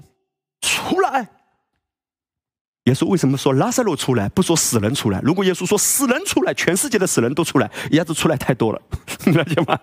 [0.61, 1.31] 出来。
[2.85, 5.20] 耶稣为什么说拉萨路出来，不说死人出来？
[5.22, 8.83] 如果耶稣说死人出来，全世界的死人都出来，一下子出来太多了，
[9.33, 9.79] 了解吗？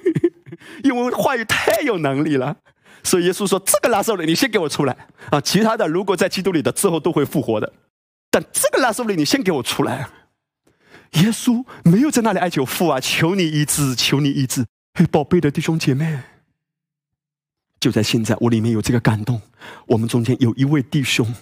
[0.84, 2.54] 因为话语太有能力了，
[3.08, 4.94] 所以耶稣说：“这个拉萨路，你先给我出来
[5.30, 5.40] 啊！
[5.40, 7.72] 其他的如果在基督里的，之后都会复活的。
[8.30, 10.10] 但这个拉萨路，你先给我出来。”
[11.16, 14.66] 耶稣没有在那里哀求父啊，求你医治，求你医治。
[14.92, 16.20] 嘿宝贝的弟兄姐妹，
[17.80, 19.40] 就在现在，我里面有这个感动。
[19.86, 21.34] 我们中间有一位弟兄，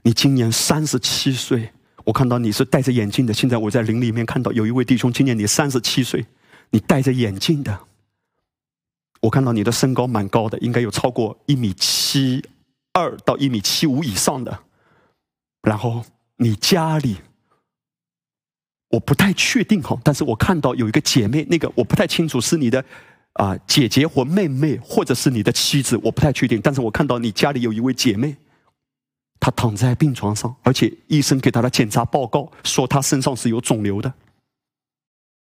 [0.00, 1.70] 你今年三十七岁，
[2.04, 3.34] 我看到你是戴着眼镜的。
[3.34, 6.24] 现在我在林里面看到有一位弟兄，今年你三十七岁，
[6.70, 7.80] 你戴着眼镜的。
[9.20, 12.44] 我看到你的身高蛮高的，应该有超过一米七
[12.92, 14.60] 二到一米七五以上的。
[15.62, 16.04] 然后
[16.36, 17.18] 你家里。
[18.92, 22.84] 我不太确定哈，但是我看到有一个姐妹，那个我不太清楚是你的
[23.34, 26.60] 啊姐姐或妹妹，或者是你的妻子，我不太确定。
[26.60, 28.36] 但是我看到你家里有一位姐妹，
[29.38, 34.12] 她躺在病床上，而且医生给她的检查报告说她身上是有肿瘤的。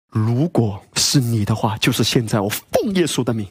[0.10, 3.48] 如果是你的话，就是现在，我奉耶稣的名，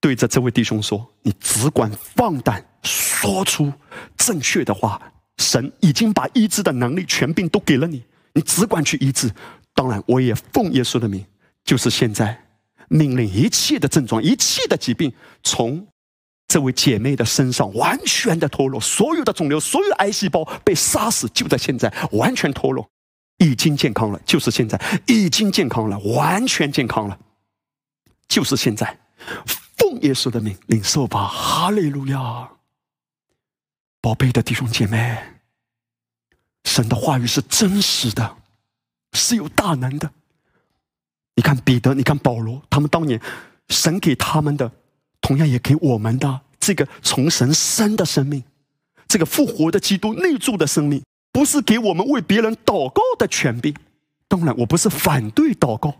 [0.00, 3.72] 对着这位弟兄说：你只管放胆说出
[4.16, 5.00] 正确的话，
[5.38, 8.04] 神已经把医治的能力、全病都给了你。
[8.34, 9.30] 你只管去医治，
[9.74, 11.24] 当然我也奉耶稣的名，
[11.64, 12.40] 就是现在
[12.88, 15.84] 命令一切的症状、一切的疾病从
[16.46, 22.88] 这位姐妹的身上完全的脱落，所有的肿瘤、所有癌细胞被杀死，就在现在完全脱落，
[23.38, 27.18] 已经健康了，就是现在已经健康了，完全健康了，
[28.28, 28.98] 就是现在，
[29.78, 32.50] 奉耶稣的名领受吧，哈利路亚，
[34.00, 35.18] 宝贝的弟兄姐妹。
[36.64, 38.36] 神的话语是真实的，
[39.12, 40.10] 是有大能的。
[41.36, 43.18] 你看彼得，你看保罗，他们当年
[43.68, 44.70] 神给他们的，
[45.20, 48.44] 同样也给我们的这个从神生的生命，
[49.06, 51.02] 这个复活的基督内住的生命，
[51.32, 53.74] 不是给我们为别人祷告的权柄。
[54.26, 55.94] 当然，我不是反对祷告，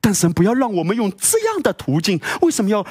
[0.00, 2.18] 但神不要让我们用这样的途径。
[2.40, 2.86] 为什么要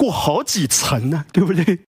[0.00, 1.26] 过好几层呢？
[1.30, 1.80] 对不对？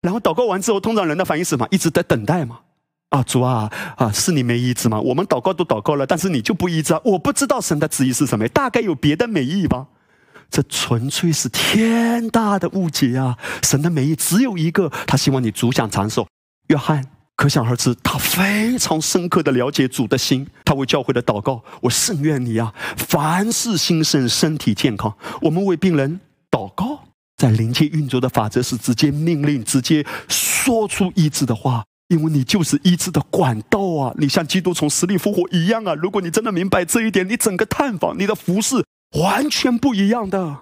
[0.00, 1.66] 然后祷告完之后，通常人的反应是什么？
[1.72, 2.60] 一直在等待嘛。
[3.08, 5.00] 啊，主啊，啊，是你没医治吗？
[5.00, 7.00] 我们祷告都祷告了，但是你就不医治啊！
[7.04, 9.88] 我不知道神的旨意是什么，大概有别的美意吧？
[10.48, 13.36] 这纯粹是天大的误解啊！
[13.64, 16.28] 神的美意只有一个，他希望你主享长寿。
[16.68, 17.04] 约翰
[17.34, 25.16] 可想而知，他非常深刻的了解主的心，他为教会的祷告，我甚愿你啊，凡事兴盛，身体健康。
[25.42, 26.20] 我们为病人
[26.50, 26.95] 祷告，
[27.36, 31.84] 在灵界运作的法则是直接命令，直接说出医治的话。
[32.08, 34.14] 因为你就是医治的管道啊！
[34.16, 35.92] 你像基督从死里复活一样啊！
[35.92, 38.84] 如果你真的明白这一点，你整个探访、你的服饰
[39.20, 40.58] 完全不一样的。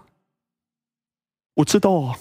[1.56, 2.18] 我知道，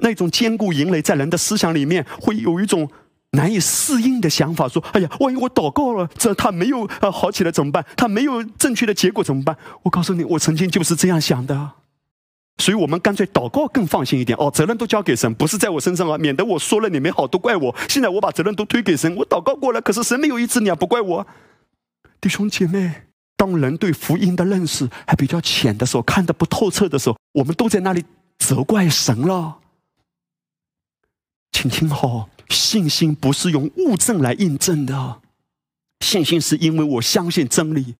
[0.00, 2.90] 那种坚固营垒在人的思想里面会有一种
[3.30, 7.82] 难以适应的想法，说：“哎呀，万一我祷告了，这他没有呃好起来怎么办？
[7.96, 11.72] 他没有正确的结果怎么办？”我告诉你，我曾经就是这样想的。
[12.58, 17.74] 所以我们干脆祷告更放心一点哦，责任都交给神，不是在我身上啊，免得我说了你没好都怪我。
[17.88, 21.26] 现在我把责任都推给神，我祷告过了，可是神没有医治你啊，不怪我。
[22.20, 23.04] 弟兄姐妹，
[23.36, 28.04] 当人对福音的认识还比较浅的时候，看得不透彻的时候，我们都在那里
[28.38, 29.58] 责怪神了。
[31.52, 35.20] 请听好，信心不是用物证来印证的，
[36.00, 37.94] 信心是因为我相信真理，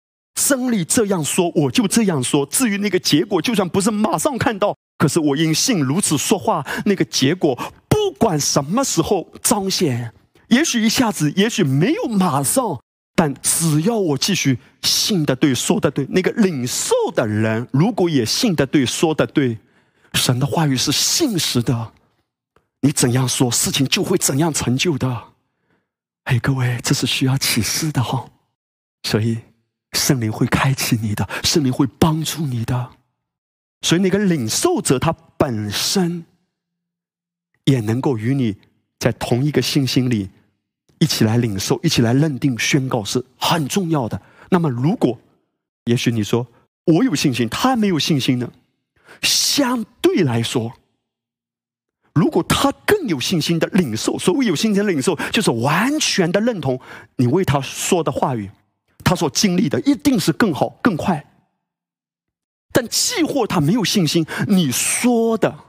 [0.47, 2.47] 真理这样说，我就这样说。
[2.47, 7.59] 至于那个结果，就算不是马上看到，可是我因信如此说话，那个结果
[7.89, 10.15] 不管什么时候彰显，
[10.47, 12.79] 也许一下子，也许没有马上。
[13.17, 19.59] 但只要我继续信的对，说的对，那个领受的人如果也信的对，说的对，
[20.13, 21.93] 神的话语是信实的，
[22.83, 25.25] 你怎样说，事情就会怎样成就的。
[26.27, 28.31] 嘿，各位，这是需要启示的哈，
[29.03, 29.39] 所以
[29.99, 32.91] 圣灵会开启你的，圣灵会帮助你的，
[33.83, 36.25] 所以那个领受者他本身
[37.65, 38.57] 也能够与你
[38.99, 40.31] 在同一个信心里。
[41.01, 44.21] 一起来领受，一起来认定、宣告是很重要的。
[44.51, 45.17] 那么，如果
[45.85, 46.45] 也许你说
[46.87, 48.51] 我有信心，他没有信心呢？
[49.23, 50.73] 相对来说，
[52.13, 56.81] 如果他更有信心的领受，所谓有信心的领受，就是完全的认同
[57.15, 58.51] 你为他说的话语，
[59.09, 61.25] 他所经历的一定是更好、更快。
[62.71, 65.65] 但既或他没有信心，你说的。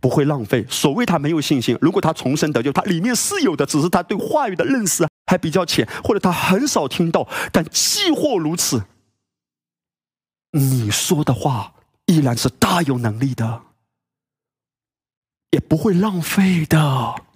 [0.00, 0.66] 不会浪费。
[0.70, 7.28] 所谓他没有信心，如果他重生得救，他里面是有的，只是他对话语的认识还比较浅，或者他很少听到。
[7.52, 8.84] 但既或如此，
[10.52, 11.74] 你说的话
[12.06, 13.62] 依然是大有能力的，
[15.50, 17.26] 也不会浪费的。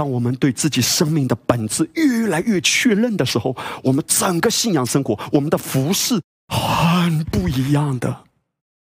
[0.00, 8.24] 当我们对自己生命的本质越来越确认的时候，我们整个信仰生活，我们的服饰很不一样的。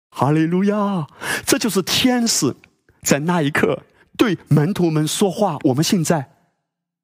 [0.10, 1.08] 哈利路亚！
[1.46, 2.54] 这就是天使
[3.02, 3.84] 在那一刻
[4.18, 5.58] 对门徒们说话。
[5.64, 6.32] 我们现在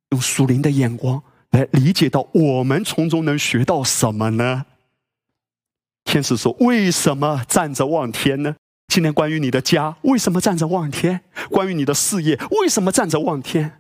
[0.09, 4.65] 用属灵的眼光来理解到，我们从中能学到什么呢？
[6.03, 8.57] 天使说：“为什么站着望天呢？
[8.89, 11.21] 今天关于你的家，为什么站着望天？
[11.49, 13.77] 关于你的事业，为什么站着望天？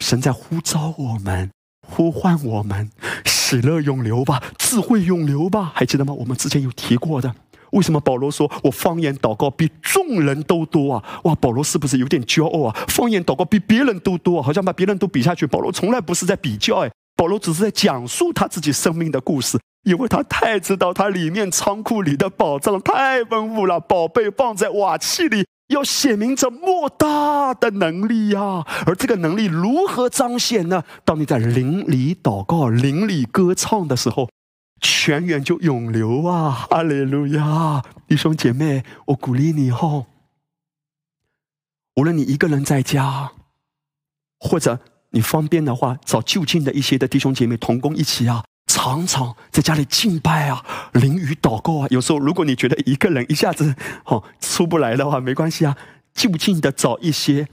[0.00, 1.50] 神在呼召我们，
[1.86, 2.90] 呼唤我们，
[3.24, 5.72] 喜乐永留吧，智慧永留吧。
[5.74, 6.12] 还记得吗？
[6.14, 7.34] 我们之前有提过的。”
[7.74, 11.04] 为什么保罗说我方言祷告比众人都多啊？
[11.24, 12.84] 哇，保罗是不是有点骄傲啊？
[12.86, 15.44] 方言祷告比别人都多，好像把别人都比下去。
[15.44, 28.64] 保罗从来不是在比较，哎，保罗只是在讲述他自己生命的故事，因为他太知道他里面仓库里的宝藏太丰富了，宝贝放在瓦器里，要显明着莫大的能力呀。
[28.86, 30.84] 而这个能力如何彰显呢？
[31.04, 34.28] 当你在邻里祷告、邻里歌唱的时候。
[34.80, 36.66] 泉源就涌流啊！
[36.68, 40.04] 阿利路亚，弟兄姐妹，我鼓励你哦。
[41.96, 43.32] 无论你一个人在家，
[44.38, 44.78] 或者
[45.10, 48.44] 你方便的话，找就近的一些的弟兄姐妹同工一起啊，
[48.74, 50.64] 常常在家里敬拜啊，
[50.94, 51.86] 淋雨祷告啊。
[51.90, 53.72] 有时候如果你觉得一个人一下子
[54.04, 55.76] 哦出不来的话，没关系啊，
[56.12, 57.46] 就近的找一些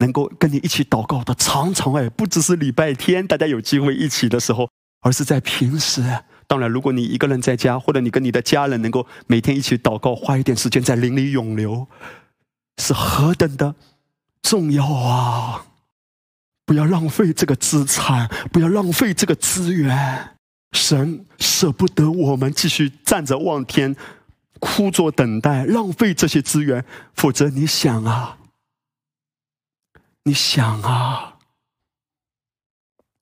[0.00, 4.68] 能够跟你一起祷告的，常常哎，不只是礼拜天大家有机会一起的时候，
[5.00, 6.02] 而是在平时。
[6.46, 11.88] 当然，如果你一个人在家，或者你跟你的家人能够每天一起祷告，花一点时间在灵里涌流，
[12.76, 13.74] 是何等的
[14.42, 15.64] 重要啊！
[16.66, 20.33] 不要浪费这个资产，不要浪费这个资源。
[20.74, 23.96] 神舍不得我们继续站着望天，
[24.60, 26.84] 枯坐等待，浪费这些资源。
[27.14, 28.36] 否则，你想啊，
[30.24, 31.38] 你想啊。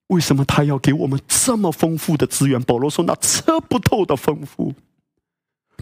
[0.08, 2.60] 为什么他要给我们这么丰富的资源？
[2.62, 4.74] 保罗说：“那测不透的丰富，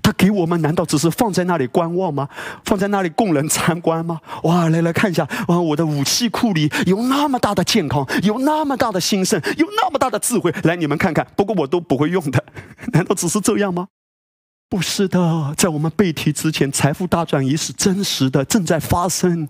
[0.02, 2.28] 他给我们难道只是放在那里观望吗？
[2.64, 4.20] 放在那里供人参观吗？
[4.44, 11.26] 哇，来来看一下，哇，我的武器库里有那么大的健康，有那么大的兴盛，有那么大的智慧，来你们看看。
[11.36, 12.44] 不过我都不会用的，
[12.92, 13.88] 难道只是这样吗？
[14.68, 19.48] 不是的，在我们背题之前，财富大转移是真实的，正在发生。”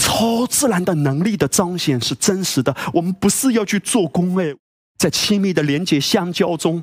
[0.00, 2.74] 超自然的能力的彰显是真实的。
[2.94, 4.54] 我们不是要去做工哎，
[4.96, 6.82] 在亲密的连接相交中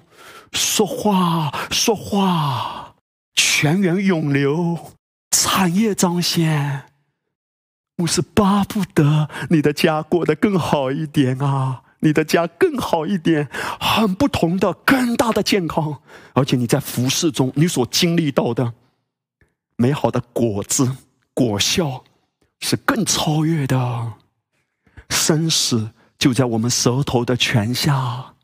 [0.51, 2.95] 说话说话，
[3.33, 4.93] 泉源涌流，
[5.31, 6.85] 产业彰显。
[7.97, 13.49] 我是巴不得你的家过得更好一点啊，你的家更好一点，
[13.79, 16.01] 很不同的更大的健康，
[16.33, 18.73] 而且你在服饰中你所经历到的
[19.77, 20.95] 美好的果子
[21.33, 22.03] 果效。
[22.61, 24.13] 是更超越的，
[25.09, 28.34] 生死就在我们舌头的泉下。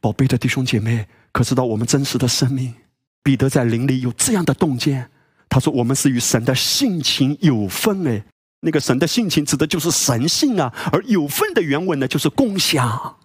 [0.00, 2.74] 宝贝的弟兄姐妹，可知道我们真实的生命？
[3.22, 5.10] 彼得在灵里有这样的洞见，
[5.48, 8.22] 他说：“我们是与神的性情有份。”哎，
[8.60, 13.16] 那个神的性情指的就是神性啊，而有份的原文呢，就是共享。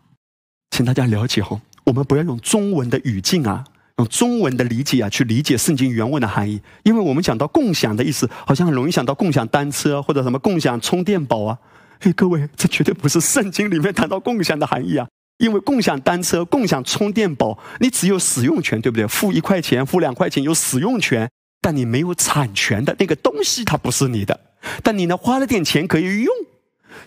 [0.72, 3.64] 请大家了解哈，我们不要用中文的语境啊，
[3.98, 6.60] 用中文的理解啊，去理解圣经原文的含义。
[6.84, 11.58] 因为我们讲到共享的意思，好像很容易想到共享单车或者什么共享充电宝啊。
[12.02, 15.08] 嘿，各位，这绝对不是圣经里面谈到共享的含义啊！
[15.44, 19.06] 因为共享单车、共享充电宝，你只有使用权，对不对？
[19.06, 21.30] 付一块钱、付两块钱有使用权，
[21.60, 24.40] 但你没有产权的那个东西，它不是你的。
[24.82, 26.34] 但你呢，花了点钱可以用，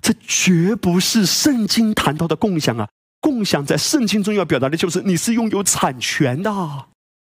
[0.02, 2.86] 这绝不是圣经谈到的共享啊！
[3.22, 6.52] 共享在圣经中要表达的就是你是拥有产权的，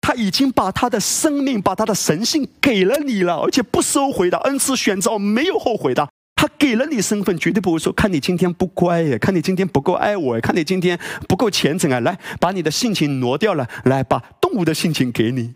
[0.00, 6.08] 他已经把他的生命、把他的神性给了你了，而且不收回的恩赐选择没有后悔的。
[6.44, 15.54] 他给了你身份，绝对不会说看你今天不乖耶，看你今天不够爱我，看你今天不够虔诚啊，来把你的性情挪掉了，来把动物的性情给你。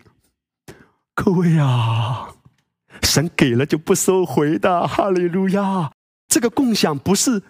[1.13, 2.29] 各位啊，
[3.03, 5.91] 神给了就不收回的，哈利路亚！
[6.27, 7.43] 这个共享不是。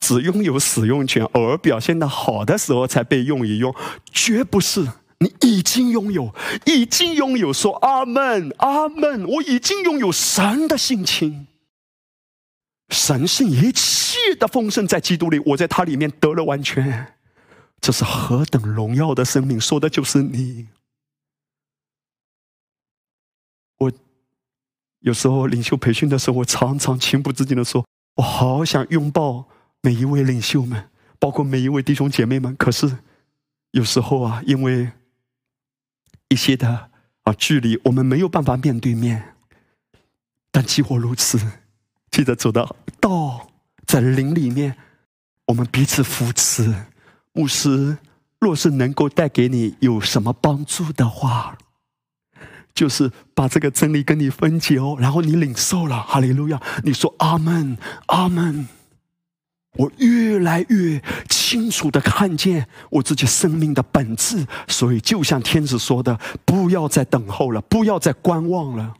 [0.00, 3.72] 只拥有使用权，偶尔表现的好的时候才被用一用，
[4.10, 4.80] 绝不是
[5.18, 6.34] 你已经拥有，
[6.64, 7.52] 已经拥有。
[7.52, 9.24] 说阿门，阿门。
[9.26, 11.46] 我已经拥有神的性情，
[12.90, 17.14] 神性一切的丰盛在基督里，我在他里面得了完全。
[17.80, 20.68] 这是何等荣耀的生命，说的就是你。
[23.78, 23.92] 我
[24.98, 27.86] 有时候领袖培训的时候，我常常情不自禁的说，
[28.16, 29.48] 我好想拥抱。
[29.82, 32.98] 每一位领袖们，包括每一位弟兄姐妹们，可是
[33.70, 34.92] 有时候啊，因为
[36.28, 36.90] 一些的
[37.22, 39.36] 啊距离，我们没有办法面对面。
[40.50, 41.38] 但既或如此，
[42.10, 43.48] 记得走到道
[43.86, 44.76] 在林里面，
[45.46, 46.74] 我们彼此扶持。
[47.32, 47.96] 牧师
[48.40, 51.56] 若是能够带给你有什么帮助的话，
[52.74, 56.60] 就是把这个真理跟你分解哦，然后你领受了，哈利路亚！
[56.82, 58.68] 你说阿门，阿门。
[59.74, 68.94] 我越来越清楚的看见我自己生命的本质，所以就像天使说的：“不要再等候了，不要再观望了。”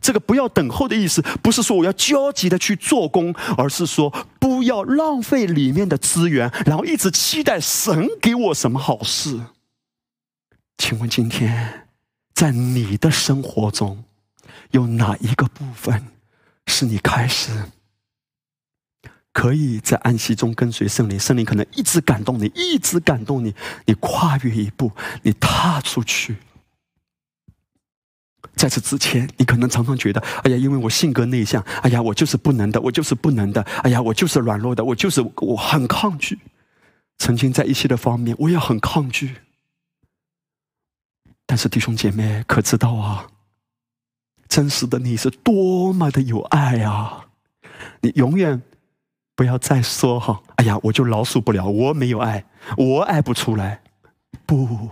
[0.00, 4.10] 这个“不要等候”的意思，不是说我要焦急的去做工，而是说
[4.40, 9.40] 不要浪费里面的资源，然后一直期待神给我什么好事。
[10.78, 11.86] 请问今天
[12.34, 14.04] 在你的生活中，
[14.70, 16.08] 有哪一个部分
[16.66, 17.52] 是你开始？
[19.32, 23.54] 可以在安息中跟随圣灵，圣灵可能一直感动你，一直感动你，
[23.86, 24.92] 你跨越一步，
[25.22, 26.36] 你踏出去。
[28.56, 36.38] 在此之前，你可能常常觉得，哎呀，因为我性格内向，哎呀，我就是不能的，我就是不能的，哎呀，我就是软弱的，我就是我很抗拒。
[37.18, 39.36] 曾经在一些的方面，我也很抗拒。
[41.46, 43.28] 但是弟兄姐妹，可知道啊？
[44.48, 47.26] 真实的你是多么的有爱啊！
[48.00, 48.62] 你永远。
[49.34, 50.42] 不要再说哈！
[50.56, 52.44] 哎呀，我就饶恕不了，我没有爱，
[52.76, 53.80] 我爱不出来。
[54.44, 54.90] 不，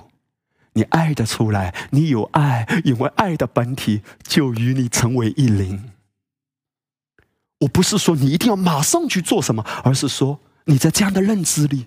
[0.75, 5.91] 你爱得出来，你有爱，因为爱的本体就与你成为一灵。
[7.61, 11.87] 我不是说你一定要马上去做什么，而是说你在这样的认知里，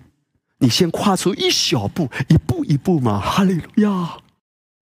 [0.58, 3.20] 你先跨出一小步，一步一步嘛。
[3.20, 4.18] 哈利路亚。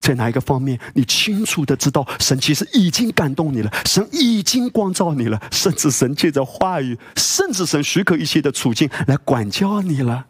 [0.01, 10.25] 在哪一个方面，你清楚的知道，神其实已经感动你了，神已经光照你了，甚至神借着话语，甚至神许可一些的处境来管教你了。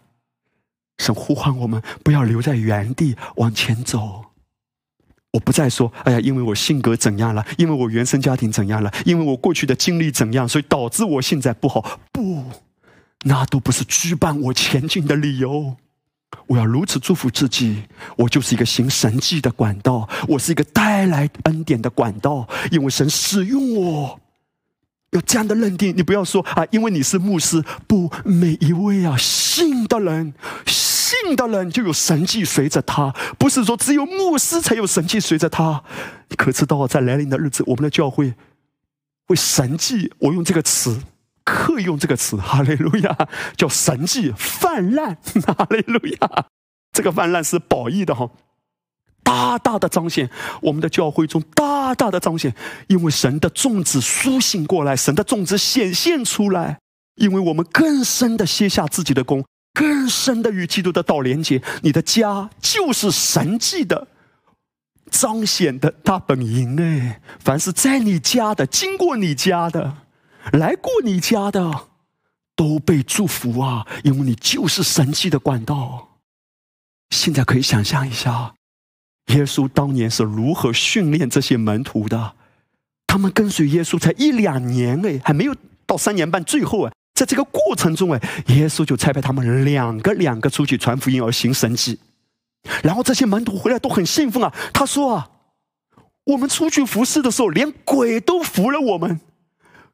[0.98, 4.26] 神呼唤我们不要留在原地，往前走。
[5.32, 12.00] 我不再说，哎呀，因为我性格怎样了，因为我原生家庭怎样了，因为我过去的经历怎样，所以导致我现在不好。
[12.12, 12.44] 不，
[13.24, 15.78] 那都不是羁绊我前进的理由。
[16.48, 17.84] 我要如此祝福自己，
[18.18, 24.20] 我就是一个行神迹的管道，我是一个带来恩典的管道，因为神使用我，
[25.14, 25.96] 有这样的认定。
[25.96, 30.34] 你不要说啊，因为你是牧师，不，每一位啊信的人，
[30.68, 35.84] 信的人就有神迹随着他，不是说只有牧师才有神迹随着他。
[36.30, 38.34] 你可知道，在来临的日子，我们的教会
[39.26, 40.12] 会神迹？
[40.20, 41.02] 我用这个词。
[41.46, 43.28] 刻意用这个词，哈利路亚，
[43.58, 46.46] 叫神迹泛滥，哈利路亚。
[46.94, 48.30] 这个泛滥是褒义的哈，
[49.24, 50.30] 大大的彰显
[50.62, 52.54] 我们的教会中大大的彰显，
[52.88, 56.80] 因为神的种子苏醒过来，神的种子显现出来，
[57.16, 59.44] 因为我们更深的卸下自己的功，
[59.74, 61.62] 更深的与基督的道连接。
[61.82, 64.08] 你的家就是神迹的
[65.10, 69.98] 彰显的大本营哎，凡是在你家的，经过你家的。
[70.52, 71.88] 来过你家的
[72.54, 76.20] 都被祝福啊，因为你就是神迹的管道。
[77.12, 78.54] 现在可以想象一下，
[79.28, 82.34] 耶稣当年是如何训练这些门徒的？
[83.08, 85.56] 他们跟随耶稣才一两年哎，还没有
[85.86, 86.44] 到三年半。
[86.44, 92.00] 最后啊，在这个过程中哎，耶稣就差派他们两个两个出去传福音而行神迹。
[92.82, 95.30] 然后这些门徒回来都很兴奋啊，他说啊，
[96.26, 99.20] 我们出去服侍的时候，连鬼都服了我们。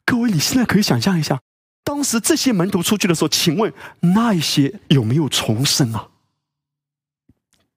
[0.05, 1.39] 各位，你现在可以想象一下，
[1.83, 6.07] 当时这些门徒出去的时候，请问那些有没有重生啊？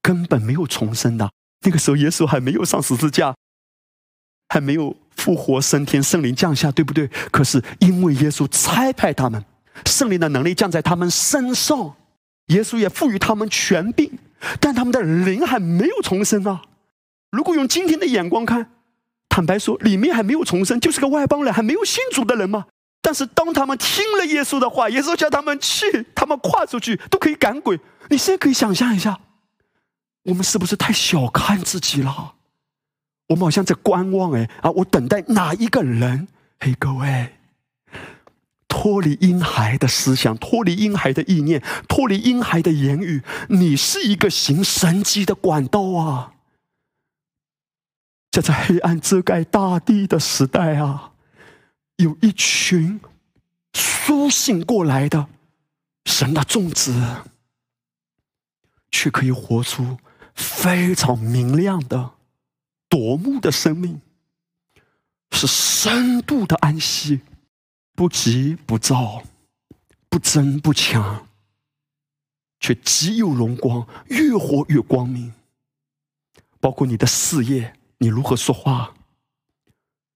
[0.01, 1.31] 根本没有重生的。
[1.65, 3.33] 那个时候，耶稣还没有上十字架，
[4.49, 7.07] 还没有复活升天，圣灵降下，对不对？
[7.31, 9.43] 可是因为耶稣差派他们，
[9.85, 11.95] 圣灵的能力降在他们身上，
[12.47, 14.11] 耶稣也赋予他们权柄，
[14.59, 16.61] 但他们的灵还没有重生啊！
[17.31, 18.69] 如果用今天的眼光看，
[19.29, 22.65] 坦白说，里面还没有重生，就是个外邦人，还没有信主的人嘛。
[23.01, 27.79] 但是当他们听了耶稣的话，耶稣叫他们去，他们跨出去都可以赶鬼。
[28.09, 29.19] 你现在可以想象一下。
[30.23, 32.35] 我们是不是太小看自己了？
[33.27, 34.69] 我们好像在观望哎啊！
[34.71, 36.27] 我等待哪一个人？
[36.59, 37.33] 嘿，各位，
[38.67, 46.33] 脱离婴孩的思想，脱离婴孩的意念，脱离婴孩的言语，你是一个行神迹的管道啊！
[48.31, 51.11] 在这黑暗遮盖大地的时代啊，
[51.97, 52.99] 有一群
[53.73, 55.27] 苏醒过来的
[56.05, 57.23] 神的种子，
[58.91, 59.97] 却可以活出。
[60.33, 62.11] 非常明亮的、
[62.89, 64.01] 夺目的生命，
[65.31, 67.21] 是深度的安息，
[67.95, 69.23] 不急不躁，
[70.09, 71.27] 不争不抢，
[72.59, 75.33] 却极有荣光，越活越光明。
[76.59, 78.93] 包括你的事业，你如何说话？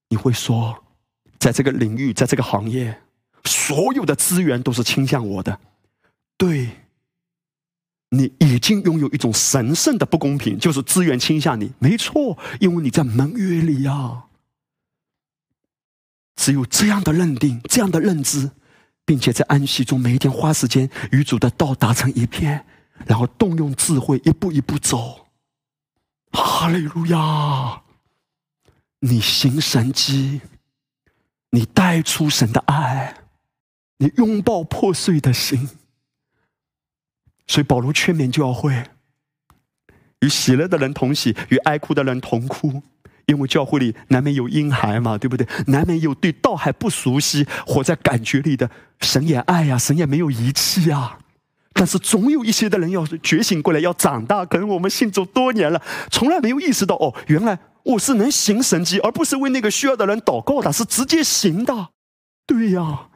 [0.10, 0.84] 你会说，
[1.38, 3.02] 在这个领域，在这个行业，
[3.44, 5.60] 所有的资源都是倾向我的，
[6.38, 6.87] 对。
[8.10, 14.24] 你已经拥有一种神圣的不公平，就是资源倾向你，没错，因为你在盟约里呀。
[16.36, 18.52] 只有这样的认定，这样的认知，
[19.04, 22.66] 并且在安息中每一天花时间与主的道达成一片，
[23.06, 25.28] 然后动用智慧一步一步走。
[26.32, 27.82] 哈利路亚！
[29.00, 30.42] 你行神迹，
[31.50, 33.16] 你带出神的爱，
[33.98, 35.70] 你拥抱破碎的心。
[37.48, 38.84] 所以保罗劝勉教会，
[40.20, 42.84] 与喜乐的人同喜，与哀哭的人同哭，
[43.26, 45.48] 因为教会里难免有婴孩嘛，对不对？
[45.68, 48.70] 难免有对道还不熟悉、活在感觉里的。
[49.00, 51.20] 神也爱呀，神也没有遗弃啊。
[51.74, 54.44] 但是总有一些的人要觉醒过来，要长大。
[54.44, 61.90] 可能我们信主多年了，从来没有意识到哦，原来我是能行神迹，而不是为那个需要的人祷告的，是直接行的。
[62.46, 63.07] 对呀。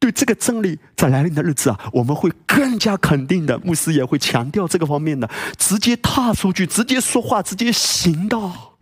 [0.00, 3.58] 对这个真理，在来临的日子啊，我们会更加肯定的。
[3.58, 8.78] 牧师也会强调这个方面的，直接踏出去，直接说话，直接行道。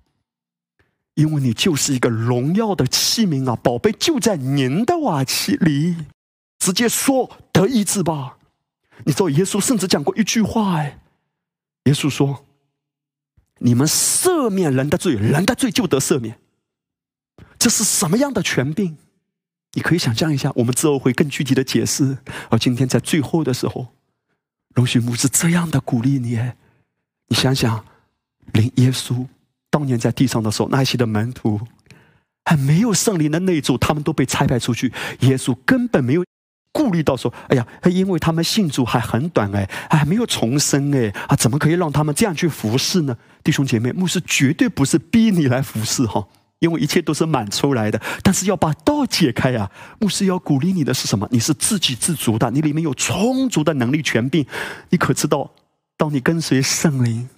[1.14, 5.96] 因为你就是一个荣耀的器皿啊，宝贝就在您的瓦器里，
[6.60, 8.36] 直接说得意志吧。
[9.04, 11.00] 你知道耶稣甚至讲过一句话哎，
[11.86, 12.44] 耶稣说
[13.58, 16.38] ：“你们赦免人的罪，人的罪就得赦免。”
[17.58, 18.96] 这是什么样的权柄？
[19.74, 22.18] 你可以想象一下，我们之后会更具体的解释。
[22.48, 23.88] 而今天在最后的时候，
[24.74, 26.40] 容许牧师这样的鼓励你：，
[27.28, 27.84] 你想想，
[28.52, 29.26] 连耶稣
[29.70, 31.60] 当年在地上的时候，那些的门徒
[32.46, 36.24] 还没有圣灵的内助，他们都被差派出去，耶稣根本没有
[36.72, 43.16] 顾虑到说：，哎呀，因为他们信主还很短，哎，还没有重生，哎，啊，怎么可以让他们这样去服侍呢？
[43.44, 46.26] 弟兄姐妹，牧师绝对不是逼你来服侍，哈。
[46.60, 49.70] 因为一切都是满出来的，但是要把道解开呀！
[50.00, 51.28] 牧师要鼓励你的是什么？
[51.30, 54.44] 你是自给自足的，你里面有充足的能力、权柄。
[54.90, 55.50] 你可知道，
[55.96, 57.28] 当你跟随圣灵，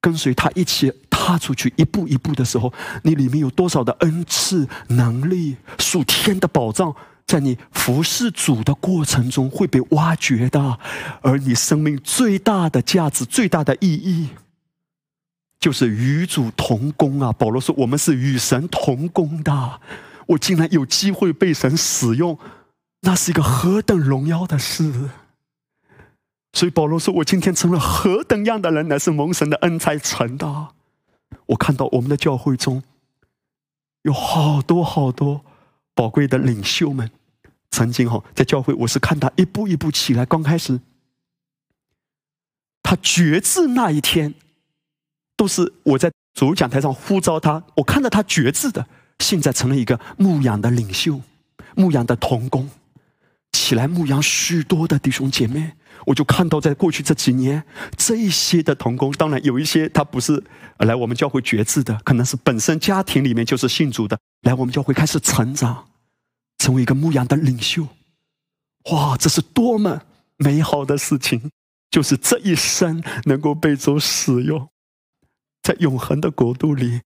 [0.00, 2.72] 跟随他一起踏出去，一步一步的时候，
[3.04, 6.94] 你里面有多少的恩赐、能力、属天的宝藏，
[7.26, 10.78] 在你服侍主的过程中会被挖掘的，
[11.22, 14.28] 而你生命最大的价值、最大的意义。
[15.60, 17.32] 就是与主同工啊！
[17.32, 19.80] 保罗说：“我们是与神同工的。”
[20.28, 22.38] 我竟然有机会被神使用，
[23.00, 25.10] 那是一个何等荣耀的事！
[26.52, 30.68] 所以保罗说：“我今天成了何等样的人，乃是蒙神的恩才成的。”
[31.46, 32.82] 我看到我们的教会中
[34.02, 35.44] 有好多好多
[35.94, 37.10] 宝贵的领袖们，
[37.70, 40.24] 曾经哈在教会，我是看他一步一步起来。
[40.24, 40.80] 刚开始，
[42.82, 44.34] 他决志那一天。
[45.38, 48.84] 都是我在主讲台上呼召他，我看到他觉志的，
[49.20, 51.20] 现在成了一个牧养的领袖，
[51.76, 52.68] 牧养的童工，
[53.52, 55.74] 起来牧养许多的弟兄姐妹。
[56.06, 57.62] 我就看到，在过去这几年，
[57.96, 60.42] 这一些的童工，当然有一些他不是
[60.78, 65.86] 来我们教会觉志的，可能是本身家庭里面就是信主的，来我们教会开始成长，
[66.58, 67.86] 成为一个牧养的领袖。
[68.90, 70.02] 哇，这是多么
[70.36, 71.50] 美好的事情！
[71.90, 74.68] 就是这一生能够被主使用，
[75.68, 77.02] 在永恒的国度里。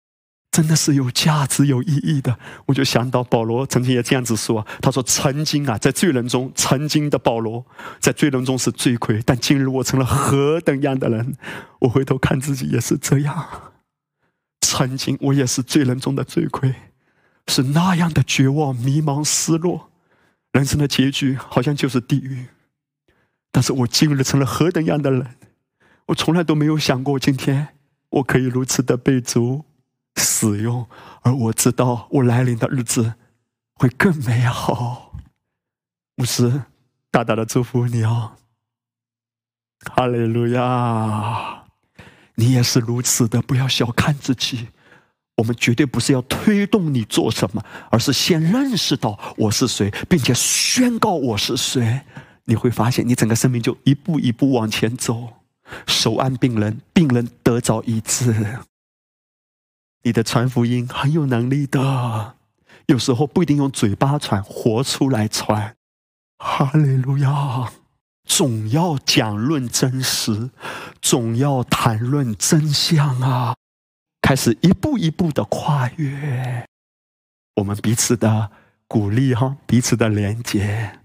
[0.52, 2.38] 真的是有价值、有意义的。
[2.66, 7.66] 我就想到保罗曾经也这样子说：“他说，曾经啊，在罪人中，曾经的保罗
[8.00, 11.38] 在罪人中是罪魁，但今日我成了何等样的人？
[11.82, 13.72] 我回头看自己也是这样。
[14.62, 16.74] 曾经我也是罪人中的罪魁，
[17.48, 19.92] 是那样的绝望、迷茫、失落，
[20.52, 22.48] 人生的结局好像就是地狱。
[23.52, 25.36] 但是我今日成了何等样的人？
[26.08, 27.70] 我从来都没有想过，今天
[28.10, 29.66] 我可以如此的被主。”
[30.16, 30.86] 使用，
[31.22, 33.14] 而我知道我来临的日子
[33.76, 35.14] 会更美好。
[36.16, 36.64] 牧师，
[37.10, 38.34] 大大的祝福你哦！
[39.96, 41.64] 哈利路亚！
[42.36, 44.68] 你也是如此的，不要小看自己。
[45.38, 52.02] 我们绝对不是要推动你做什么，而是先认识到我是谁，并且宣告我是谁。
[52.44, 55.39] 你会发现，你整个生命就一步一步往前走。
[55.88, 58.60] 手按病人，病人得着医治。
[60.04, 62.36] 你的传福音很有能力的，
[62.88, 65.76] 有时候不一定用嘴巴传，活出来传。
[66.38, 67.72] 哈利路亚！
[68.24, 70.52] 总要讲论真实，
[71.02, 73.56] 总要谈论真相啊！
[74.22, 76.68] 开始一步一步的跨越，
[77.56, 78.52] 我们彼此的
[78.88, 81.00] 鼓励哈，彼此的连接。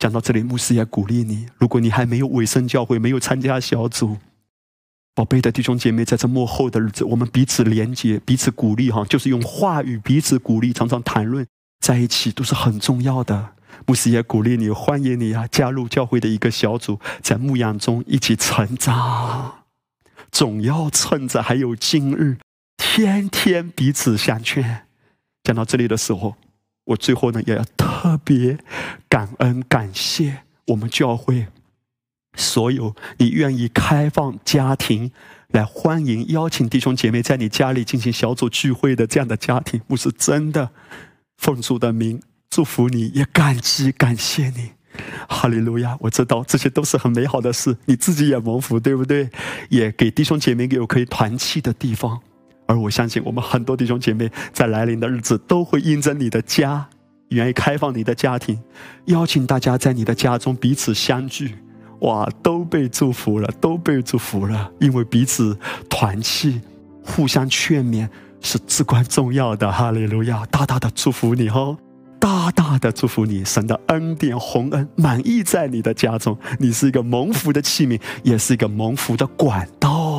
[0.00, 4.16] 讲到这里，牧师也鼓励你：如果你还没有委身教会，没有参加小组。
[5.14, 11.46] 宝贝的弟兄姐妹，在这幕后的日子，我们彼此连接、彼此鼓励，哈，就是用话语彼此鼓励，常常谈论
[11.80, 13.50] 在一起，都是很重要的。
[13.86, 19.64] 牧师也鼓励你，欢迎你啊，加入教会的一个小组，在牧养中一起成长。
[20.32, 22.38] 总要趁着还有今日，
[22.78, 24.86] 天天彼此相劝。
[25.44, 26.36] 讲到这里的时候，
[26.84, 28.58] 我最后呢，也要特别
[29.08, 31.46] 感恩感谢我们教会。
[32.36, 35.10] 所有你愿意开放家庭
[35.48, 40.70] 来欢迎邀请弟兄姐妹在你家里进行小组聚会的这样的家庭，我是真的
[41.36, 44.70] 奉主的名祝福你，也感激感谢你，
[45.28, 45.96] 哈利路亚！
[46.00, 49.28] 我知道这些都是很美好的事，你自己也蒙福，对不对？
[49.68, 52.20] 也给弟兄姐妹有可以团契的地方，
[52.70, 56.86] 而我相信我们很多弟兄姐妹在来临的日子都会印证你的家，
[57.30, 58.56] 愿意开放你的家庭，
[59.06, 61.56] 邀请大家在你的家中彼此相聚。
[62.02, 66.60] 哇，都被祝福了，都被祝福了，因为彼此团契、
[67.04, 68.08] 互相劝勉
[68.40, 69.70] 是至关重要的。
[69.70, 71.76] 哈利路亚，大大的祝福你哦，
[72.18, 80.09] 大大的祝福你，神的恩典、洪恩满溢在你的家中，你是一个蒙福的器皿，也是一个蒙福的管道，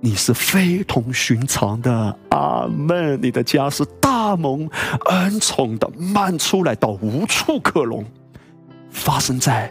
[0.00, 2.18] 你是非同寻常的。
[2.30, 3.18] 阿门！
[3.20, 4.68] 你的家是大蒙
[5.06, 8.04] 恩宠的，漫出来到无处可容，
[8.90, 9.70] 发生在。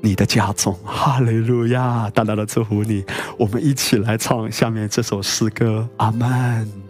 [0.00, 2.10] 你的家中，哈利路亚！
[2.10, 3.02] 大大的祝福你，
[3.38, 6.83] 我们一起来唱下面这首诗歌，阿门。